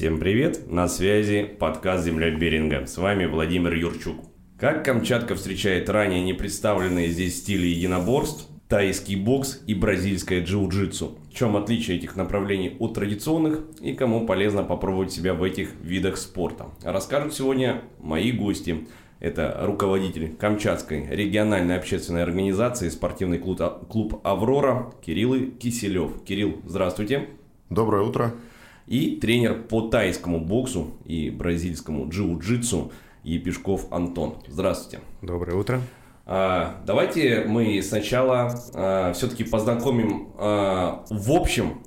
[0.00, 0.66] Всем привет!
[0.66, 2.86] На связи подкаст «Земля Беринга».
[2.86, 4.16] С вами Владимир Юрчук.
[4.58, 11.18] Как Камчатка встречает ранее не представленные здесь стили единоборств, тайский бокс и бразильское джиу-джитсу?
[11.28, 16.16] В чем отличие этих направлений от традиционных и кому полезно попробовать себя в этих видах
[16.16, 16.68] спорта?
[16.82, 18.88] Расскажут сегодня мои гости.
[19.18, 23.60] Это руководитель Камчатской региональной общественной организации спортивный клуб,
[23.90, 26.24] клуб «Аврора» Кирилл Киселев.
[26.24, 27.28] Кирилл, здравствуйте.
[27.68, 28.32] Доброе утро.
[28.86, 34.36] И тренер по тайскому боксу и бразильскому джиу-джитсу Епешков Антон.
[34.46, 35.00] Здравствуйте.
[35.22, 35.80] Доброе утро.
[36.26, 41.80] А, давайте мы сначала а, все-таки познакомим а, в общем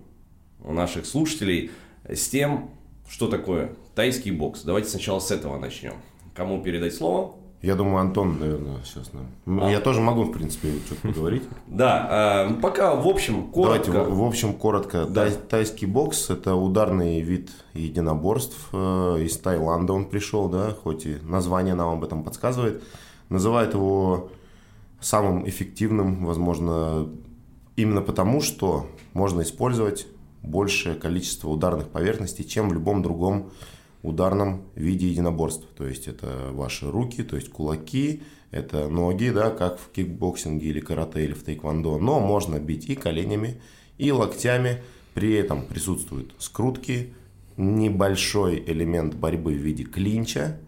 [0.63, 1.71] наших слушателей
[2.07, 2.71] с тем,
[3.09, 4.63] что такое тайский бокс.
[4.63, 5.93] Давайте сначала с этого начнем.
[6.35, 7.35] Кому передать слово?
[7.63, 9.63] Я думаю, Антон, наверное, сейчас нам.
[9.63, 9.71] А.
[9.71, 11.43] Я тоже могу, в принципе, что-то поговорить.
[11.67, 13.89] Да, э, пока в общем коротко.
[13.89, 15.05] Давайте в, в общем коротко.
[15.05, 15.23] Да.
[15.23, 18.67] Тай, тайский бокс это ударный вид единоборств.
[18.73, 22.83] Э, из Таиланда он пришел, да, хоть и название нам об этом подсказывает.
[23.29, 24.29] Называют его
[24.99, 27.07] самым эффективным, возможно,
[27.77, 30.05] именно потому, что можно использовать
[30.41, 33.51] большее количество ударных поверхностей, чем в любом другом
[34.03, 35.65] ударном виде единоборств.
[35.75, 40.79] То есть это ваши руки, то есть кулаки, это ноги, да, как в кикбоксинге или
[40.79, 41.97] карате или в тайквандо.
[41.97, 43.59] Но можно бить и коленями,
[43.97, 44.83] и локтями.
[45.15, 47.13] При этом присутствуют скрутки,
[47.57, 50.59] небольшой элемент борьбы в виде клинча.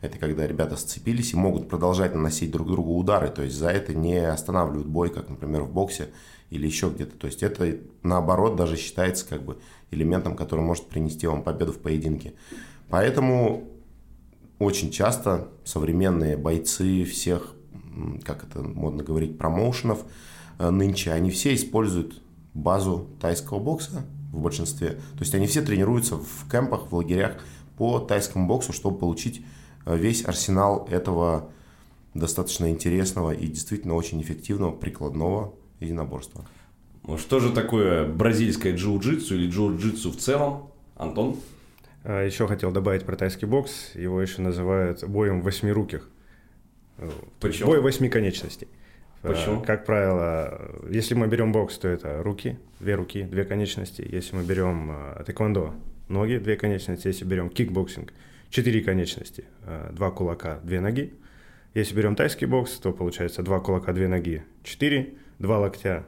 [0.00, 3.28] Это когда ребята сцепились и могут продолжать наносить друг другу удары.
[3.28, 6.08] То есть за это не останавливают бой, как, например, в боксе
[6.50, 7.16] или еще где-то.
[7.16, 9.58] То есть это, наоборот, даже считается как бы
[9.90, 12.34] элементом, который может принести вам победу в поединке.
[12.88, 13.64] Поэтому
[14.58, 17.54] очень часто современные бойцы всех,
[18.24, 20.04] как это модно говорить, промоушенов
[20.58, 22.22] э, нынче, они все используют
[22.54, 24.90] базу тайского бокса в большинстве.
[24.90, 27.36] То есть они все тренируются в кемпах, в лагерях
[27.76, 29.42] по тайскому боксу, чтобы получить
[29.86, 31.50] э, весь арсенал этого
[32.14, 36.44] достаточно интересного и действительно очень эффективного прикладного единоборства.
[37.18, 40.70] Что же такое бразильское джиу-джитсу или джиу-джитсу в целом?
[40.96, 41.36] Антон?
[42.04, 43.92] А еще хотел добавить про тайский бокс.
[43.94, 46.08] Его еще называют боем восьмируких.
[47.40, 47.70] Почему?
[47.70, 48.68] Бой восьми конечностей.
[49.22, 49.62] Почему?
[49.62, 54.06] Как правило, если мы берем бокс, то это руки, две руки, две конечности.
[54.06, 54.94] Если мы берем
[55.24, 55.74] тэквондо,
[56.08, 57.06] ноги, две конечности.
[57.06, 58.12] Если берем кикбоксинг,
[58.50, 59.46] четыре конечности,
[59.92, 61.14] два кулака, две ноги.
[61.72, 66.04] Если берем тайский бокс, то получается два кулака, две ноги, четыре, два локтя,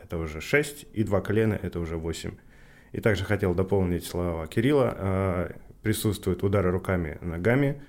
[0.00, 2.32] это уже шесть, и два колена, это уже восемь.
[2.92, 4.94] И также хотел дополнить слова Кирилла.
[4.96, 7.80] А, присутствуют удары руками, ногами,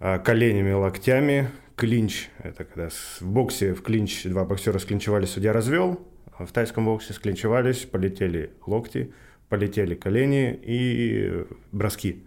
[0.00, 2.28] а, коленями, локтями, клинч.
[2.42, 6.06] Это когда в боксе в клинч два боксера склинчевались, судья развел.
[6.38, 9.12] В тайском боксе склинчевались, полетели локти,
[9.48, 12.24] полетели колени и броски.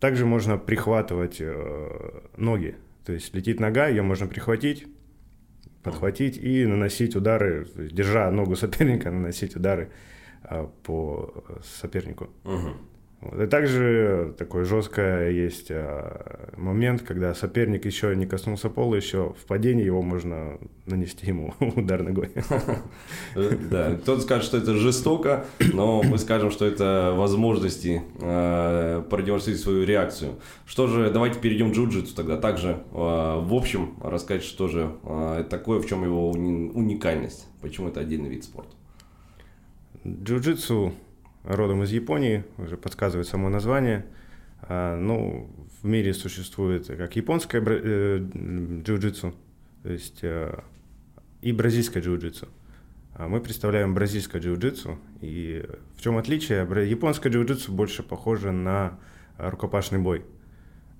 [0.00, 2.76] Также можно прихватывать э, ноги.
[3.04, 4.86] То есть летит нога, ее можно прихватить,
[5.82, 9.90] подхватить и наносить удары, держа ногу соперника, наносить удары
[10.82, 12.28] по сопернику.
[12.44, 12.70] Угу.
[13.42, 19.46] И также такой жесткий есть а, момент, когда соперник еще не коснулся пола, еще в
[19.46, 22.30] падении его можно нанести ему удар ногой.
[23.70, 29.84] Да, кто-то скажет, что это жестоко, но мы скажем, что это возможности э, продемонстрировать свою
[29.84, 30.32] реакцию.
[30.66, 32.36] Что же, давайте перейдем к джиу-джитсу тогда.
[32.36, 34.92] Также, в общем, рассказать, что же
[35.50, 38.75] такое, в чем его уникальность, почему это отдельный вид спорта.
[40.22, 40.94] Джиу-джитсу
[41.46, 44.06] родом из Японии, уже подсказывает само название.
[44.62, 45.50] А, ну,
[45.80, 49.34] в мире существует как японское э, джиу-джитсу,
[49.82, 50.58] то есть э,
[51.42, 52.48] и бразильское джиу-джитсу.
[53.14, 54.98] А мы представляем бразильское джиу-джитсу.
[55.20, 55.64] И
[55.96, 56.66] в чем отличие?
[56.88, 58.98] Японское джиу-джитсу больше похоже на
[59.38, 60.24] рукопашный бой.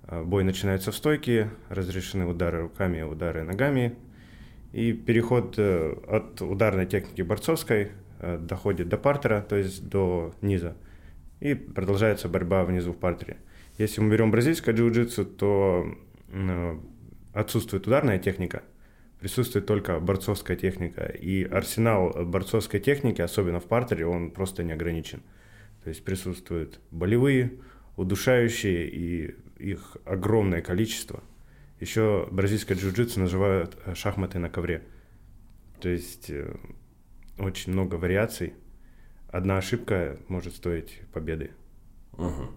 [0.04, 3.96] А, бой начинается в стойке, разрешены удары руками, удары ногами.
[4.72, 7.90] И переход э, от ударной техники борцовской
[8.20, 10.76] доходит до партера, то есть до низа,
[11.40, 13.38] и продолжается борьба внизу в партере.
[13.78, 15.86] Если мы берем бразильское джиу-джитсу, то
[16.28, 16.78] э,
[17.34, 18.62] отсутствует ударная техника,
[19.20, 21.04] присутствует только борцовская техника.
[21.04, 25.22] И арсенал борцовской техники, особенно в партере, он просто не ограничен.
[25.84, 27.52] То есть присутствуют болевые,
[27.96, 31.22] удушающие, и их огромное количество.
[31.78, 34.82] Еще бразильское джиу-джитсу называют э, шахматы на ковре.
[35.80, 36.30] То есть
[37.38, 38.54] очень много вариаций.
[39.28, 41.50] Одна ошибка может стоить победы.
[42.16, 42.48] Угу.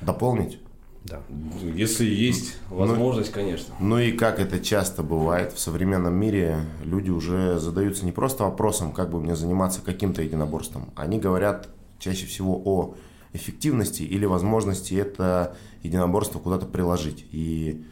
[0.00, 0.60] Дополнить?
[1.04, 1.22] Да.
[1.62, 3.74] Если есть ну, возможность, ну, конечно.
[3.80, 8.92] Ну и как это часто бывает в современном мире, люди уже задаются не просто вопросом,
[8.92, 10.90] как бы мне заниматься каким-то единоборством.
[10.96, 11.68] Они говорят
[11.98, 12.94] чаще всего о
[13.32, 17.26] эффективности или возможности это единоборство куда-то приложить.
[17.32, 17.84] И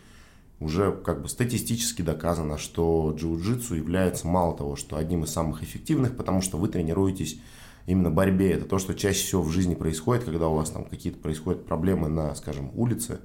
[0.60, 6.16] уже как бы статистически доказано, что джиу-джитсу является мало того, что одним из самых эффективных,
[6.16, 7.40] потому что вы тренируетесь
[7.86, 8.52] именно борьбе.
[8.52, 12.08] Это то, что чаще всего в жизни происходит, когда у вас там какие-то происходят проблемы
[12.08, 13.20] на, скажем, улице.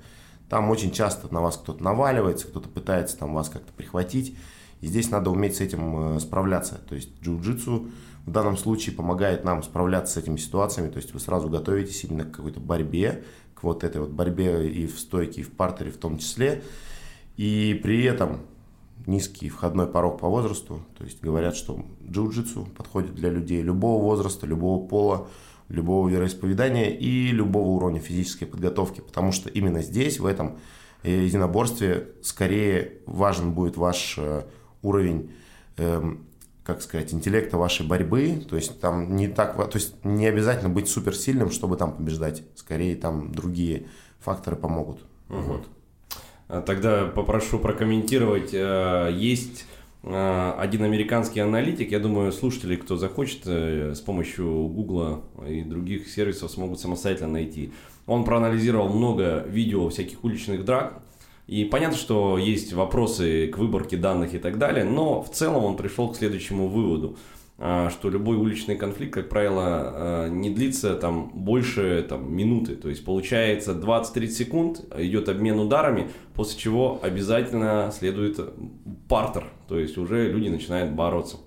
[0.48, 4.38] Там очень часто на вас кто-то наваливается, кто-то пытается там вас как-то прихватить.
[4.82, 6.76] И здесь надо уметь с этим э, справляться.
[6.76, 7.90] То есть джиу-джитсу
[8.26, 10.90] в данном случае помогает нам справляться с этими ситуациями.
[10.90, 13.24] То есть вы сразу готовитесь именно к какой-то борьбе,
[13.56, 16.64] к вот этой вот борьбе и в стойке, и в партере в том числе.
[17.38, 18.42] И при этом
[19.06, 20.82] низкий входной порог по возрасту.
[20.98, 25.28] То есть говорят, что джиу-джитсу подходит для людей любого возраста, любого пола,
[25.70, 29.02] любого вероисповедания и любого уровня физической подготовки.
[29.02, 30.58] Потому что именно здесь, в этом
[31.04, 34.44] э, единоборстве, скорее важен будет ваш э,
[34.82, 35.32] уровень
[35.78, 36.26] эм,
[36.64, 40.88] как сказать, интеллекта вашей борьбы, то есть там не так, то есть не обязательно быть
[40.88, 43.88] суперсильным, чтобы там побеждать, скорее там другие
[44.20, 45.02] факторы помогут.
[45.30, 45.40] Угу.
[45.40, 45.68] Вот.
[46.54, 48.52] А тогда попрошу прокомментировать.
[48.54, 49.66] Э, есть
[50.04, 56.08] э, один американский аналитик, я думаю, слушатели, кто захочет, э, с помощью Гугла и других
[56.08, 57.72] сервисов смогут самостоятельно найти.
[58.06, 61.02] Он проанализировал много видео всяких уличных драк,
[61.48, 65.76] и понятно, что есть вопросы к выборке данных и так далее, но в целом он
[65.76, 67.18] пришел к следующему выводу–
[67.90, 72.76] что любой уличный конфликт, как правило, а, не длится там больше там, минуты.
[72.76, 78.38] То есть получается 20-30 секунд, идет обмен ударами, после чего обязательно следует
[79.08, 79.46] партер.
[79.70, 81.38] То есть уже люди начинают бороться.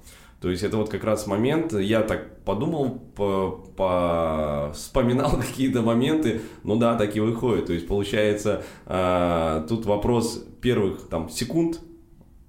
[0.41, 6.41] То есть это вот как раз момент, я так подумал, по, по, вспоминал какие-то моменты,
[6.63, 7.67] ну да, так и выходит.
[7.67, 11.81] То есть получается, э, тут вопрос первых там секунд,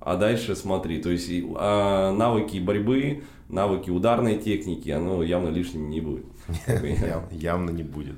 [0.08, 6.00] а дальше смотри, то есть э, навыки борьбы, навыки ударной техники, оно явно лишним не
[6.00, 6.26] будет.
[7.32, 8.16] Явно не будет.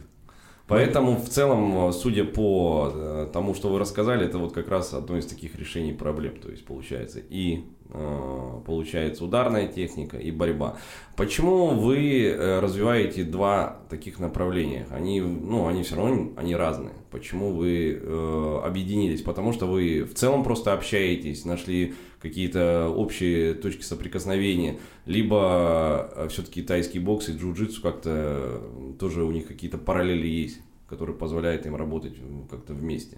[0.70, 5.18] Поэтому в целом, судя по э, тому, что вы рассказали, это вот как раз одно
[5.18, 6.40] из таких решений проблем.
[6.40, 10.78] То есть получается и Э, получается ударная техника и борьба.
[11.16, 14.86] Почему вы э, развиваете два таких направления?
[14.92, 16.94] Они, ну, они все равно они разные.
[17.10, 19.24] Почему вы э, объединились?
[19.24, 26.62] Потому что вы в целом просто общаетесь, нашли какие-то общие точки соприкосновения, либо э, все-таки
[26.62, 28.62] тайский бокс и джиу-джитсу как-то
[29.00, 32.16] тоже у них какие-то параллели есть, которые позволяют им работать
[32.50, 33.18] как-то вместе.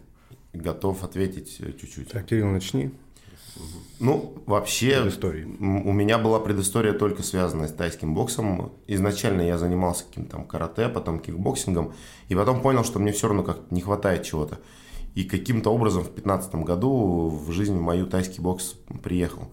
[0.54, 2.10] Готов ответить чуть-чуть.
[2.10, 2.92] Так, Кирилл, начни.
[4.00, 8.72] Ну, вообще, у меня была предыстория только связанная с тайским боксом.
[8.88, 11.94] Изначально я занимался каким-то там карате, потом кикбоксингом,
[12.30, 14.60] и потом понял, что мне все равно как не хватает чего-то.
[15.16, 19.50] И каким-то образом в 2015 году в жизнь мою тайский бокс приехал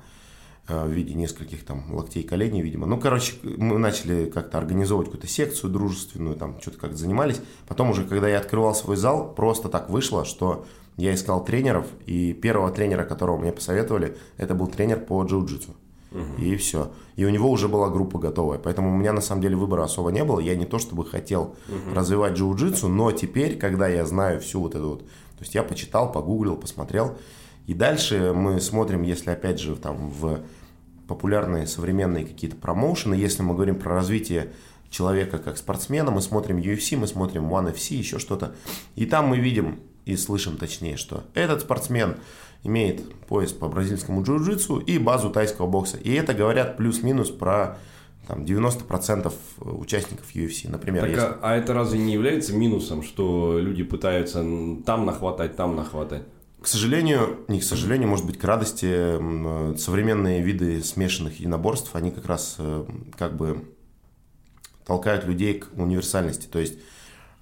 [0.69, 2.87] э, в виде нескольких там локтей коленей, видимо.
[2.87, 7.41] Ну, короче, мы начали как-то организовывать какую-то секцию дружественную, там что-то как-то занимались.
[7.67, 10.67] Потом уже, когда я открывал свой зал, просто так вышло, что
[10.97, 15.71] я искал тренеров, и первого тренера, которого мне посоветовали, это был тренер по джиу-джитсу.
[16.11, 16.43] Угу.
[16.43, 16.91] И все.
[17.17, 18.59] И у него уже была группа готовая.
[18.59, 20.41] Поэтому у меня на самом деле выбора особо не было.
[20.41, 21.95] Я не то чтобы хотел угу.
[21.95, 25.05] развивать джиу-джитсу, но теперь, когда я знаю всю вот эту вот...
[25.39, 27.17] То есть я почитал, погуглил, посмотрел.
[27.67, 30.41] И дальше мы смотрим, если опять же там в
[31.07, 34.53] популярные современные какие-то промоушены, если мы говорим про развитие
[34.91, 38.55] человека как спортсмена, мы смотрим UFC, мы смотрим One FC, еще что-то.
[38.97, 42.17] И там мы видим и слышим точнее, что этот спортсмен
[42.65, 45.99] имеет пояс по бразильскому джиу-джитсу и базу тайского бокса.
[45.99, 47.79] И это говорят плюс-минус про
[48.29, 51.03] там, 90% участников UFC, например.
[51.03, 51.23] Так, если...
[51.25, 54.45] а, а это разве не является минусом, что люди пытаются
[54.85, 56.23] там нахватать, там нахватать?
[56.61, 59.17] К сожалению, не к сожалению, может быть, к радости,
[59.79, 62.85] современные виды смешанных единоборств, они как раз э,
[63.17, 63.65] как бы
[64.85, 66.49] толкают людей к универсальности.
[66.49, 66.79] То есть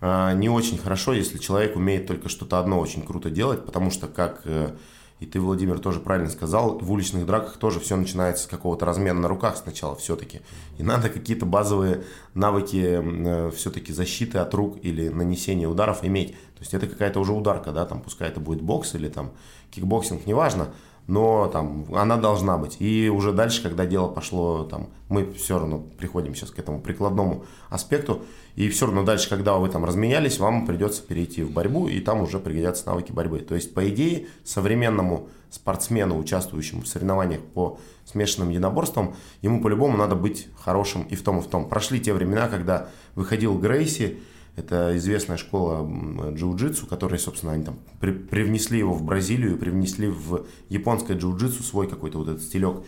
[0.01, 4.07] а, не очень хорошо, если человек умеет только что-то одно очень круто делать, потому что,
[4.07, 4.77] как э,
[5.19, 9.21] и ты, Владимир, тоже правильно сказал, в уличных драках тоже все начинается с какого-то размена
[9.21, 10.43] на руках сначала все-таки.
[10.77, 12.05] И надо какие-то базовые
[12.35, 16.33] навыки э, все-таки защиты от рук или нанесения ударов иметь.
[16.33, 19.33] То есть это какая-то уже ударка, да, там пускай это будет бокс или там
[19.71, 20.69] кикбоксинг, неважно,
[21.07, 22.77] но там она должна быть.
[22.81, 27.47] И уже дальше, когда дело пошло, там, мы все равно приходим сейчас к этому прикладному
[27.71, 28.23] аспекту,
[28.57, 32.23] и все равно дальше, когда вы там разменялись, вам придется перейти в борьбу, и там
[32.23, 33.41] уже пригодятся навыки борьбы.
[33.41, 40.15] То есть, по идее, современному спортсмену, участвующему в соревнованиях по смешанным единоборствам, ему по-любому надо
[40.15, 41.69] быть хорошим и в том, и в том.
[41.69, 44.19] Прошли те времена, когда выходил Грейси,
[44.57, 45.87] Это известная школа
[46.33, 51.89] джиу-джитсу, которая, собственно, они там при, привнесли его в Бразилию, привнесли в японское джиу-джитсу свой
[51.89, 52.79] какой-то вот этот стилек.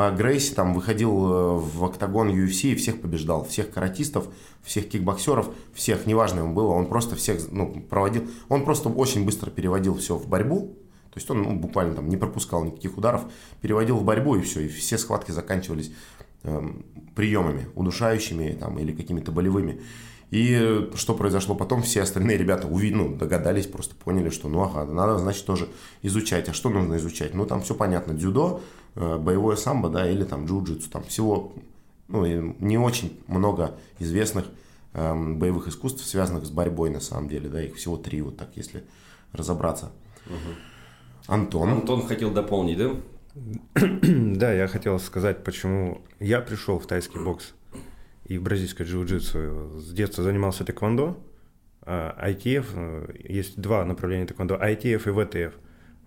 [0.00, 3.44] А Грейси там выходил э, в октагон UFC и всех побеждал.
[3.44, 4.28] Всех каратистов,
[4.62, 8.28] всех кикбоксеров, всех, неважно ему было, он просто всех ну, проводил.
[8.48, 10.76] Он просто очень быстро переводил все в борьбу.
[11.12, 13.22] То есть он ну, буквально там не пропускал никаких ударов,
[13.60, 14.60] переводил в борьбу и все.
[14.60, 15.90] И все схватки заканчивались
[16.44, 16.86] эм,
[17.16, 19.80] приемами, удушающими там, или какими-то болевыми.
[20.30, 24.84] И что произошло потом, все остальные ребята увидели, ну, догадались, просто поняли, что ну ага,
[24.84, 25.68] надо, значит, тоже
[26.02, 26.48] изучать.
[26.48, 27.34] А что нужно изучать?
[27.34, 31.52] Ну, там все понятно, дзюдо, э, боевое самбо, да, или там джиу-джитсу, там всего,
[32.08, 34.46] ну, не очень много известных
[34.94, 38.50] эм, боевых искусств, связанных с борьбой, на самом деле, да, их всего три, вот так,
[38.56, 38.84] если
[39.32, 39.92] разобраться.
[40.26, 41.34] Угу.
[41.34, 41.68] Антон.
[41.68, 42.90] Антон хотел дополнить, да?
[44.02, 47.54] да, я хотел сказать, почему я пришел в тайский бокс
[48.24, 49.78] и в бразильское джиу-джитсу.
[49.78, 51.18] С детства занимался тэквондо,
[51.82, 55.54] а ITF, э, есть два направления тэквондо, ITF и WTF.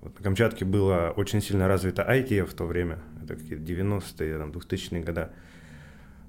[0.01, 4.51] Вот на Камчатке было очень сильно развито ITF в то время, это какие-то 90-е, там,
[4.51, 5.29] 2000-е годы.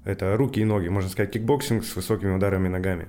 [0.04, 3.08] Это руки и ноги, можно сказать, кикбоксинг с высокими ударами ногами.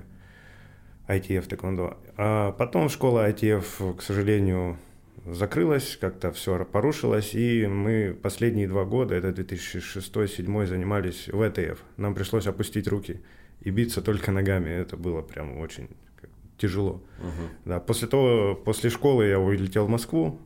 [1.08, 1.98] ITF тэквондо.
[2.16, 4.78] А потом школа ITF, к сожалению,
[5.26, 11.82] закрылась, как-то все порушилось, и мы последние два года, это 2006-2007, занимались в ВТФ.
[11.96, 13.22] Нам пришлось опустить руки
[13.60, 14.70] и биться только ногами.
[14.70, 15.88] Это было прям очень
[16.56, 17.02] тяжело.
[17.18, 17.48] Uh-huh.
[17.64, 20.40] Да, после того, после школы я улетел в Москву,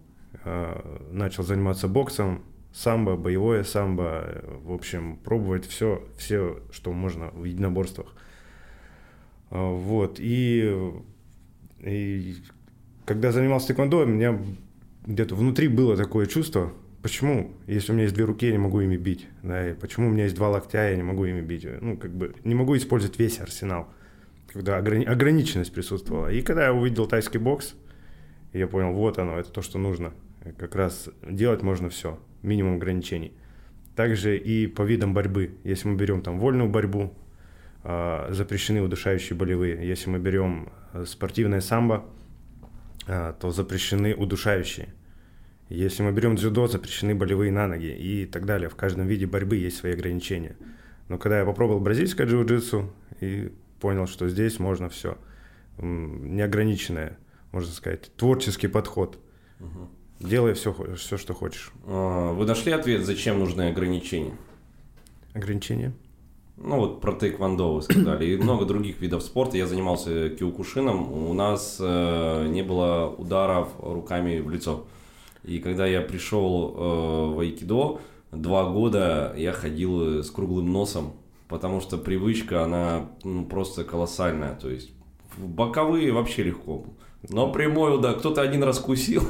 [1.10, 8.14] начал заниматься боксом, самбо, боевое самбо, в общем, пробовать все, все, что можно в единоборствах.
[9.50, 10.92] Э, вот, и,
[11.80, 12.36] и
[13.04, 14.38] когда занимался тэквондо, меня
[15.06, 18.80] где-то внутри было такое чувство, почему, если у меня есть две руки, я не могу
[18.80, 21.66] ими бить, да, и почему у меня есть два локтя, я не могу ими бить,
[21.80, 23.88] ну, как бы, не могу использовать весь арсенал,
[24.52, 26.30] когда ограни- ограниченность присутствовала.
[26.30, 27.74] И когда я увидел тайский бокс,
[28.52, 30.12] я понял, вот оно, это то, что нужно.
[30.56, 33.32] Как раз делать можно все, минимум ограничений.
[33.96, 35.56] Также и по видам борьбы.
[35.64, 37.12] Если мы берем там вольную борьбу,
[37.82, 39.86] э, запрещены удушающие болевые.
[39.86, 42.04] Если мы берем э, спортивное самбо,
[43.06, 44.94] э, то запрещены удушающие.
[45.68, 48.68] Если мы берем дзюдо, запрещены болевые на ноги и так далее.
[48.68, 50.56] В каждом виде борьбы есть свои ограничения.
[51.08, 52.90] Но когда я попробовал бразильское джиу-джитсу
[53.20, 55.18] и понял, что здесь можно все.
[55.78, 57.18] Неограниченное,
[57.52, 59.18] можно сказать, творческий подход.
[59.60, 59.88] Угу.
[60.20, 61.70] Делай все, все, что хочешь.
[61.86, 64.36] А, вы нашли ответ, зачем нужны ограничения?
[65.32, 65.92] Ограничения?
[66.56, 69.56] Ну вот про тэквондо вы сказали, и много других видов спорта.
[69.56, 74.86] Я занимался киокушином, у нас э, не было ударов руками в лицо.
[75.44, 78.00] И когда я пришел э, в айкидо,
[78.32, 81.12] два года я ходил с круглым носом,
[81.46, 84.56] потому что привычка, она ну, просто колоссальная.
[84.56, 84.90] То есть
[85.36, 86.84] боковые вообще легко.
[87.28, 89.22] Но прямой удар, кто-то один раз кусил,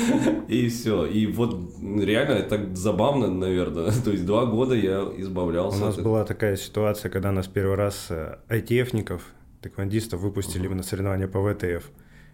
[0.48, 1.04] и все.
[1.04, 3.92] И вот реально это забавно, наверное.
[4.04, 5.76] То есть два года я избавлялся.
[5.76, 8.38] У нас была такая ситуация, когда нас первый раз э,
[9.60, 11.84] тэквондистов выпустили на соревнования по ВТФ.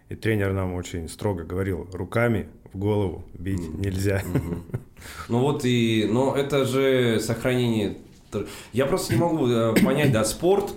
[0.09, 3.81] И тренер нам очень строго говорил, руками в голову бить mm-hmm.
[3.81, 4.21] нельзя.
[4.21, 4.79] Mm-hmm.
[5.29, 7.97] Ну вот и, но это же сохранение.
[8.73, 10.73] Я просто не могу э, понять, да, спорт,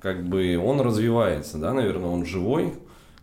[0.00, 2.74] как бы он развивается, да, наверное, он живой,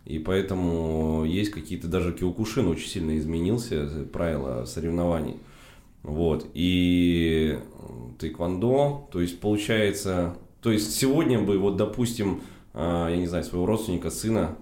[0.06, 5.36] и поэтому есть какие-то даже Киокушин очень сильно изменился, правила соревнований.
[6.02, 6.46] Вот.
[6.54, 7.58] И
[8.18, 12.40] тэквондо, то есть получается, то есть сегодня бы, вот допустим,
[12.72, 14.56] э, я не знаю, своего родственника, сына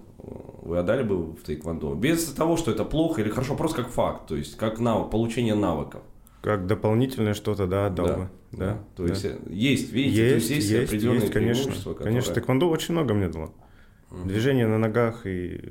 [0.63, 1.93] вы отдали бы в тайквондо?
[1.93, 5.53] Без того, что это плохо или хорошо, просто как факт, то есть как навык, получение
[5.53, 6.01] навыков.
[6.41, 8.15] Как дополнительное что-то, да, отдал да.
[8.15, 8.29] бы.
[8.51, 8.65] Да.
[8.65, 8.77] да.
[8.95, 12.11] То есть э, есть, видите, есть, то есть есть, есть определенные есть, конечно, преимущества, которые...
[12.11, 13.53] Конечно, тэквондо очень много мне дало.
[14.15, 14.29] Угу.
[14.29, 15.61] Движение на ногах и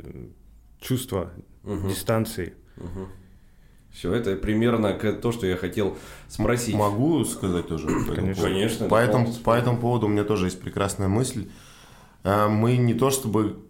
[0.81, 1.31] чувство
[1.63, 1.89] угу.
[1.89, 2.55] дистанции.
[2.77, 3.09] Угу.
[3.91, 5.97] Все, это примерно то, что я хотел
[6.29, 6.75] спросить.
[6.75, 7.87] Могу сказать тоже?
[8.15, 8.43] Конечно.
[8.43, 11.49] Конечно по, этому, по этому поводу у меня тоже есть прекрасная мысль.
[12.25, 13.61] Э, мы не то чтобы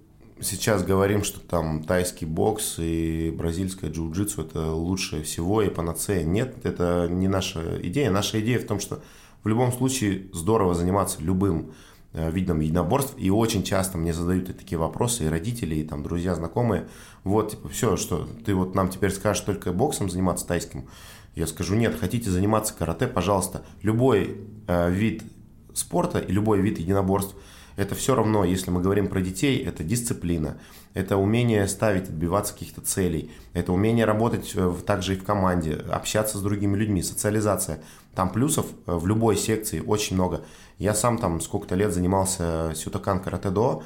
[0.40, 6.25] сейчас говорим, что там тайский бокс и бразильское джиу-джитсу это лучшее всего и панацея.
[6.25, 8.11] Нет, это не наша идея.
[8.11, 9.02] Наша идея в том, что
[9.43, 11.73] в любом случае здорово заниматься любым э,
[12.14, 13.14] видом единоборств.
[13.18, 16.87] И очень часто мне задают такие вопросы, и родители, и там друзья, знакомые.
[17.25, 20.88] Вот, типа, все, что ты вот нам теперь скажешь только боксом заниматься тайским.
[21.35, 23.64] Я скажу, нет, хотите заниматься карате, пожалуйста.
[23.83, 25.25] Любой э, вид
[25.73, 27.35] спорта и любой вид единоборств–
[27.76, 30.56] это все равно, если мы говорим про детей, это дисциплина,
[30.94, 36.38] это умение ставить, отбиваться каких-то целей, это умение работать э, также и в команде, общаться
[36.38, 37.83] с другими людьми, социализация.
[38.14, 40.42] Там плюсов э, в любой секции очень много.
[40.78, 43.83] Я сам там сколько-то лет занимался сютакан каратэ-до,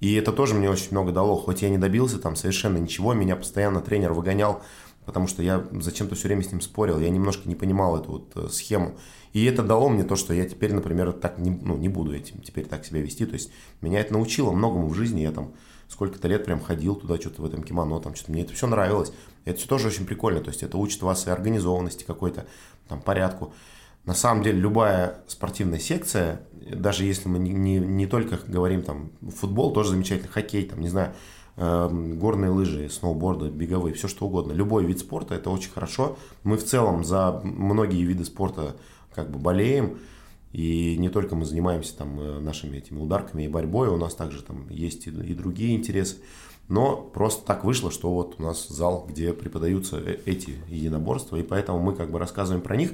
[0.00, 1.36] И это тоже мне очень много дало.
[1.36, 4.62] Хоть я не добился там совершенно ничего, меня постоянно тренер выгонял,
[5.06, 6.98] потому что я зачем-то все время с ним спорил.
[6.98, 8.96] Я немножко не понимал эту вот э, схему.
[9.32, 12.40] И это дало мне то, что я теперь, например, так не, ну, не буду этим
[12.40, 13.24] теперь так себя вести.
[13.24, 13.50] То есть
[13.80, 15.20] меня это научило многому в жизни.
[15.20, 15.54] Я там
[15.88, 19.12] сколько-то лет прям ходил туда, что-то в этом кимоно, там что-то мне это все нравилось.
[19.44, 20.40] Это все тоже очень прикольно.
[20.40, 22.46] То есть это учит вас и организованности какой-то,
[22.88, 23.54] там, порядку.
[24.06, 26.40] На самом деле любая спортивная секция,
[26.72, 30.88] даже если мы не, не, не только говорим там футбол, тоже замечательный, хоккей, там, не
[30.88, 31.12] знаю,
[31.56, 34.52] э, горные лыжи, сноуборды, беговые, все что угодно.
[34.52, 36.16] Любой вид спорта это очень хорошо.
[36.44, 38.76] Мы в целом за многие виды спорта
[39.14, 39.98] как бы болеем.
[40.52, 44.42] И не только мы занимаемся там э, нашими этими ударками и борьбой, у нас также
[44.42, 46.16] там есть и, и другие интересы.
[46.68, 51.42] Но просто так вышло, что вот у нас зал, где преподаются э, эти единоборства, и
[51.42, 52.92] поэтому мы как бы рассказываем про них.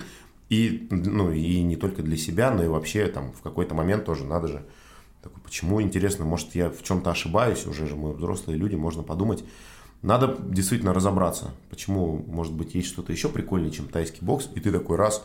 [0.53, 4.27] И, ну, и не только для себя, но и вообще там в какой-то момент тоже
[4.27, 4.67] надо же
[5.23, 9.45] такой, почему интересно, может я в чем-то ошибаюсь, уже же мы взрослые люди, можно подумать.
[10.03, 14.71] Надо действительно разобраться, почему, может быть, есть что-то еще прикольнее, чем тайский бокс, и ты
[14.71, 15.25] такой раз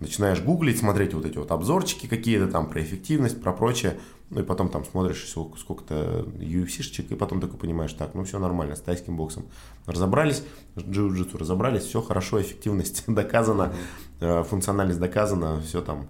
[0.00, 3.98] начинаешь гуглить, смотреть вот эти вот обзорчики какие-то там про эффективность, про прочее,
[4.30, 8.76] ну и потом там смотришь сколько-то UFC-шечек, и потом такой понимаешь, так, ну все нормально,
[8.76, 9.44] с тайским боксом
[9.86, 10.42] разобрались,
[10.74, 13.74] с джиу-джитсу разобрались, все хорошо, эффективность доказана,
[14.20, 16.06] функциональность доказана, все там,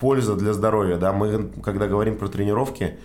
[0.00, 2.98] польза для здоровья, да, мы когда говорим про тренировки,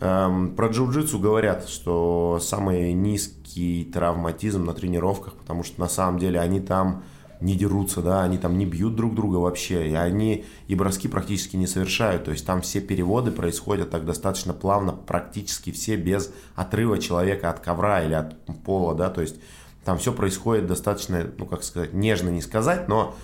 [0.00, 6.40] эм, про джиу-джитсу говорят, что самый низкий травматизм на тренировках, потому что на самом деле
[6.40, 7.02] они там
[7.40, 11.56] не дерутся, да, они там не бьют друг друга вообще, и они и броски практически
[11.56, 16.98] не совершают, то есть там все переводы происходят так достаточно плавно, практически все без отрыва
[16.98, 19.36] человека от ковра или от пола, да, то есть
[19.84, 23.16] там все происходит достаточно, ну, как сказать, нежно не сказать, но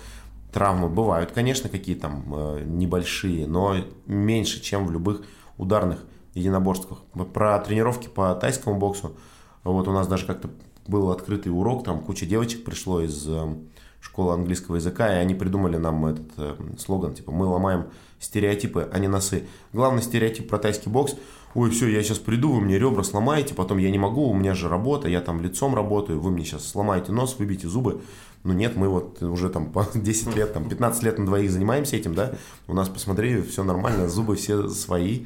[0.51, 3.75] травмы бывают, конечно, какие там э, небольшие, но
[4.05, 5.21] меньше, чем в любых
[5.57, 6.03] ударных
[6.33, 6.99] единоборствах.
[7.33, 9.15] Про тренировки по тайскому боксу,
[9.63, 10.49] вот у нас даже как-то
[10.87, 13.55] был открытый урок, там куча девочек пришло из э,
[14.01, 17.87] школы английского языка, и они придумали нам этот э, слоган, типа, мы ломаем
[18.19, 19.47] стереотипы, а не носы.
[19.71, 21.15] Главный стереотип про тайский бокс,
[21.53, 24.55] ой, все, я сейчас приду, вы мне ребра сломаете, потом я не могу, у меня
[24.55, 28.01] же работа, я там лицом работаю, вы мне сейчас сломаете нос, выбьете зубы.
[28.43, 31.95] Ну нет, мы вот уже там по 10 лет, там 15 лет на двоих занимаемся
[31.95, 32.33] этим, да,
[32.67, 35.25] у нас, посмотри, все нормально, зубы все свои,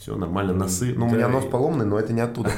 [0.00, 0.94] все нормально, носы.
[0.96, 2.50] Ну, да, у меня нос поломанный, но это не оттуда.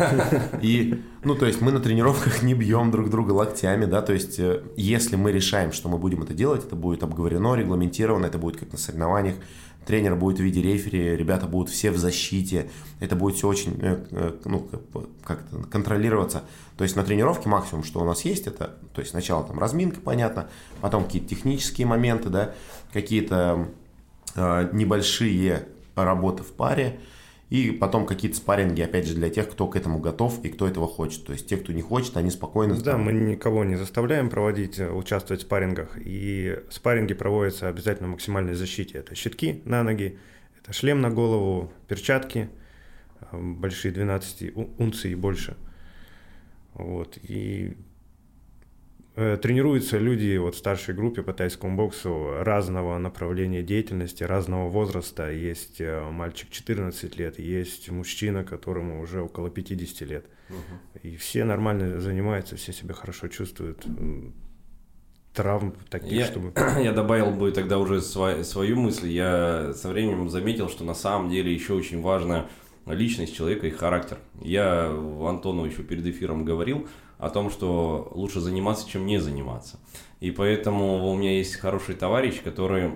[0.62, 4.38] И, ну, то есть мы на тренировках не бьем друг друга локтями, да, то есть
[4.38, 8.58] э, если мы решаем, что мы будем это делать, это будет обговорено, регламентировано, это будет
[8.58, 9.36] как на соревнованиях,
[9.86, 14.04] тренер будет в виде рефери, ребята будут все в защите, это будет все очень, э,
[14.10, 14.68] э, ну,
[15.24, 16.44] как-то контролироваться.
[16.76, 20.00] То есть на тренировке максимум, что у нас есть, это, то есть сначала там разминка,
[20.00, 20.48] понятно,
[20.80, 22.54] потом какие-то технические моменты, да,
[22.92, 23.68] какие-то
[24.34, 27.00] э, небольшие работы в паре,
[27.52, 30.88] и потом какие-то спарринги, опять же, для тех, кто к этому готов и кто этого
[30.88, 31.26] хочет.
[31.26, 32.80] То есть те, кто не хочет, они спокойно...
[32.80, 35.98] Да, мы никого не заставляем проводить, э, участвовать в спаррингах.
[36.02, 38.96] И спарринги проводятся обязательно в максимальной защите.
[38.96, 40.18] Это щитки на ноги,
[40.62, 42.48] это шлем на голову, перчатки,
[43.20, 45.58] э, большие 12 унций и больше.
[46.72, 47.18] Вот.
[47.22, 47.76] И
[49.14, 55.30] тренируются люди вот в старшей группе по тайскому боксу разного направления деятельности, разного возраста.
[55.30, 60.24] Есть э, мальчик 14 лет, есть мужчина, которому уже около 50 лет.
[60.48, 61.08] Угу.
[61.08, 63.86] И все нормально занимаются, все себя хорошо чувствуют.
[65.34, 66.52] Травм таких, я, чтобы...
[66.82, 69.08] Я добавил бы тогда уже свой, свою мысль.
[69.08, 72.48] Я со временем заметил, что на самом деле еще очень важна
[72.86, 74.18] личность человека и характер.
[74.40, 76.86] Я Антону еще перед эфиром говорил,
[77.22, 79.78] о том, что лучше заниматься, чем не заниматься.
[80.18, 82.94] И поэтому у меня есть хороший товарищ, который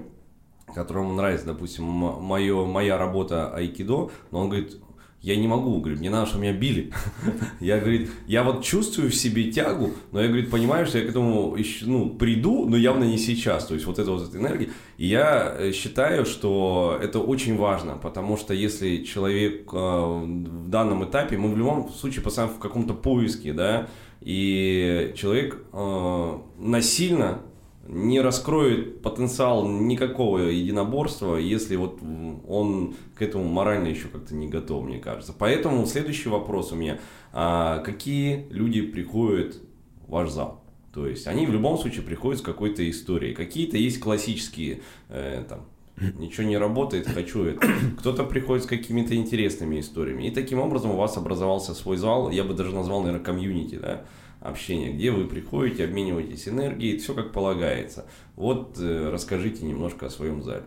[0.75, 4.77] которому нравится, допустим, моё, моя работа айкидо, но он говорит,
[5.23, 6.93] я не могу, говорит, мне надо, чтобы меня били.
[7.61, 11.09] Я, говорит, я вот чувствую в себе тягу, но я, говорит, понимаю, что я к
[11.09, 13.67] этому еще, ну, приду, но явно не сейчас.
[13.67, 14.69] То есть вот эта вот эта энергия.
[14.99, 21.05] И я э, считаю, что это очень важно, потому что если человек э, в данном
[21.05, 23.89] этапе, мы в любом случае постоянно в каком-то поиске, да,
[24.27, 27.43] и человек э, насильно
[27.87, 32.01] не раскроет потенциал никакого единоборства, если вот
[32.49, 35.33] он к этому морально еще как-то не готов, мне кажется.
[35.33, 36.99] Поэтому следующий вопрос у меня.
[37.33, 39.61] А какие люди приходят
[40.09, 40.65] в ваш зал?
[40.93, 43.33] То есть они в любом случае приходят с какой-то историей.
[43.33, 47.67] Какие-то есть классические э, там, ничего не работает, хочу это.
[47.99, 50.27] Кто-то приходит с какими-то интересными историями.
[50.27, 54.05] И таким образом у вас образовался свой зал, я бы даже назвал, наверное, комьюнити, да,
[54.41, 58.07] общение, где вы приходите, обмениваетесь энергией, все как полагается.
[58.37, 60.65] Вот э, расскажите немножко о своем зале.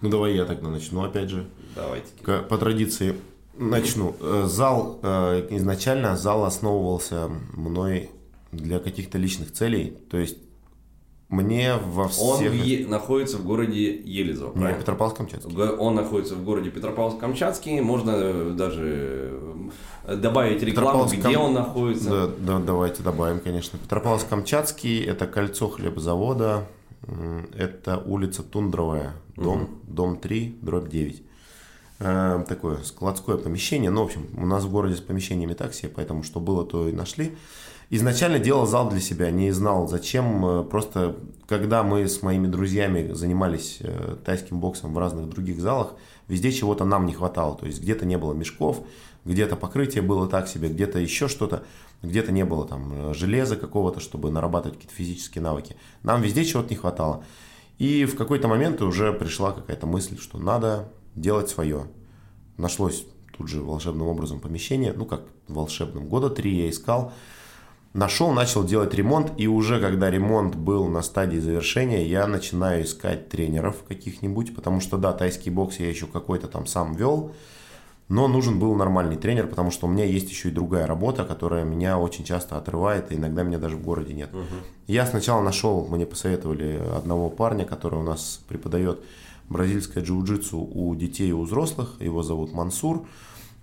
[0.00, 1.48] Ну давай я тогда начну опять же.
[1.74, 2.06] Давайте.
[2.22, 3.16] По традиции
[3.56, 4.14] начну.
[4.20, 8.10] Э, зал, э, изначально зал основывался мной
[8.52, 9.98] для каких-то личных целей.
[10.08, 10.38] То есть
[11.28, 12.22] мне во всех...
[12.24, 15.76] Он е- находится в городе Елизово, Не, Петропавловск-Камчатский.
[15.76, 17.82] Он находится в городе Петропавловск-Камчатский.
[17.82, 19.38] Можно даже
[20.06, 22.10] добавить рекламу, где он находится.
[22.10, 23.78] Да, да, давайте добавим, конечно.
[23.78, 26.66] Петропавловск-Камчатский– это кольцо хлебозавода,
[27.54, 29.70] это улица Тундровая, дом, угу.
[29.86, 31.22] дом 3, дробь 9.
[32.00, 33.90] Э, такое складское помещение.
[33.90, 36.92] Ну, в общем, у нас в городе с помещениями такси, поэтому что было, то и
[36.92, 37.36] нашли.
[37.90, 40.44] Изначально делал зал для себя, не знал зачем.
[40.44, 45.94] Э, просто когда мы с моими друзьями занимались э, тайским боксом в разных других залах,
[46.28, 47.56] везде чего-то нам не хватало.
[47.56, 48.82] То есть где-то не было мешков,
[49.24, 51.62] где-то покрытие было так себе, где-то еще что-то,
[52.02, 55.76] где-то не было там э, железа какого-то, чтобы нарабатывать какие-то физические навыки.
[56.02, 57.24] Нам везде чего-то не хватало.
[57.78, 61.86] И в какой-то момент уже пришла какая-то мысль, что надо делать свое.
[62.58, 67.14] Нашлось тут же волшебным образом помещение, ну как волшебным, года три я искал,
[67.98, 73.28] Нашел, начал делать ремонт, и уже когда ремонт был на стадии завершения, я начинаю искать
[73.28, 77.32] тренеров каких-нибудь, потому что, да, тайский бокс я еще какой-то там сам вел,
[78.08, 81.64] но нужен был нормальный тренер, потому что у меня есть еще и другая работа, которая
[81.64, 84.32] меня очень часто отрывает, и иногда меня даже в городе нет.
[84.32, 84.44] Угу.
[84.86, 89.00] Я сначала нашел, мне посоветовали одного парня, который у нас преподает
[89.48, 93.08] бразильское джиу-джитсу у детей и у взрослых, его зовут Мансур.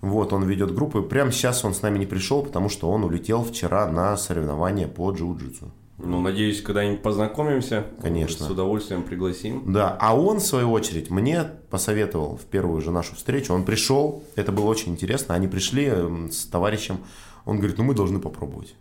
[0.00, 1.02] Вот, он ведет группу.
[1.02, 5.10] Прямо сейчас он с нами не пришел, потому что он улетел вчера на соревнования по
[5.10, 5.70] джиу-джитсу.
[5.98, 7.86] Ну, надеюсь, когда-нибудь познакомимся.
[8.02, 8.46] Конечно.
[8.46, 9.72] С удовольствием пригласим.
[9.72, 13.54] Да, а он, в свою очередь, мне посоветовал в первую же нашу встречу.
[13.54, 15.34] Он пришел, это было очень интересно.
[15.34, 15.90] Они пришли
[16.30, 16.98] с товарищем.
[17.46, 18.74] Он говорит, ну мы должны попробовать.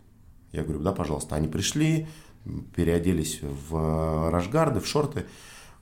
[0.51, 1.35] Я говорю, да, пожалуйста.
[1.35, 2.07] Они пришли,
[2.75, 5.25] переоделись в рашгарды, в шорты,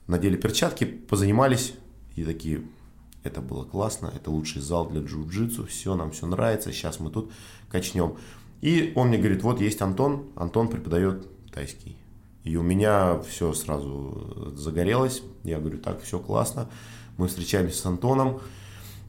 [0.06, 1.74] надели перчатки, позанимались
[2.14, 2.62] и такие,
[3.24, 7.32] это было классно, это лучший зал для джиу-джитсу, все, нам все нравится, сейчас мы тут
[7.70, 8.16] качнем.
[8.60, 11.96] И он мне говорит, вот есть Антон, Антон преподает тайский.
[12.44, 16.68] И у меня все сразу загорелось, я говорю, так, все классно,
[17.16, 18.40] мы встречаемся с Антоном,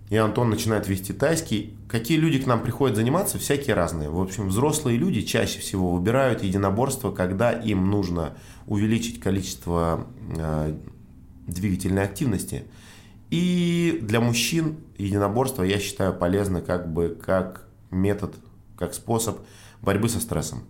[0.10, 1.76] и Антон начинает вести тайский.
[1.90, 3.40] Какие люди к нам приходят заниматься?
[3.40, 4.10] Всякие разные.
[4.10, 10.78] В общем, взрослые люди чаще всего выбирают единоборство, когда им нужно увеличить количество э,
[11.48, 12.64] двигательной активности–
[13.30, 18.36] и для мужчин единоборство я считаю полезно как бы как метод,
[18.78, 19.40] как способ
[19.82, 20.64] борьбы со стрессом.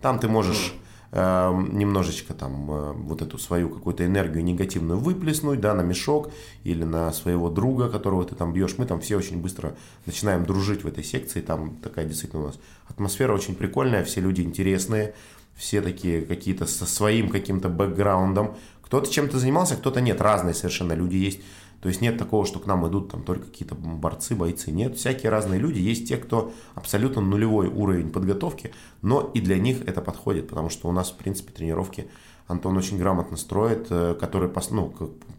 [0.00, 0.74] Там ты можешь
[1.10, 6.30] э, немножечко там э, вот эту свою какую-то энергию негативную выплеснуть, да, на мешок
[6.64, 8.76] или на своего друга, которого ты там бьешь.
[8.78, 9.74] Мы там все очень быстро
[10.06, 11.40] начинаем дружить в этой секции.
[11.40, 12.58] Там такая действительно у нас
[12.88, 15.14] атмосфера очень прикольная, все люди интересные,
[15.56, 18.56] все такие какие-то со своим каким-то бэкграундом.
[18.82, 20.20] Кто-то чем-то занимался, кто-то нет.
[20.20, 21.40] Разные совершенно люди есть.
[21.80, 24.72] То есть нет такого, что к нам идут там только какие-то борцы, бойцы.
[24.72, 25.78] Нет, всякие разные люди.
[25.78, 30.88] Есть те, кто абсолютно нулевой уровень подготовки, но и для них это подходит, потому что
[30.88, 32.10] у нас, в принципе, тренировки
[32.48, 34.92] Антон очень грамотно строит, э, которые ну,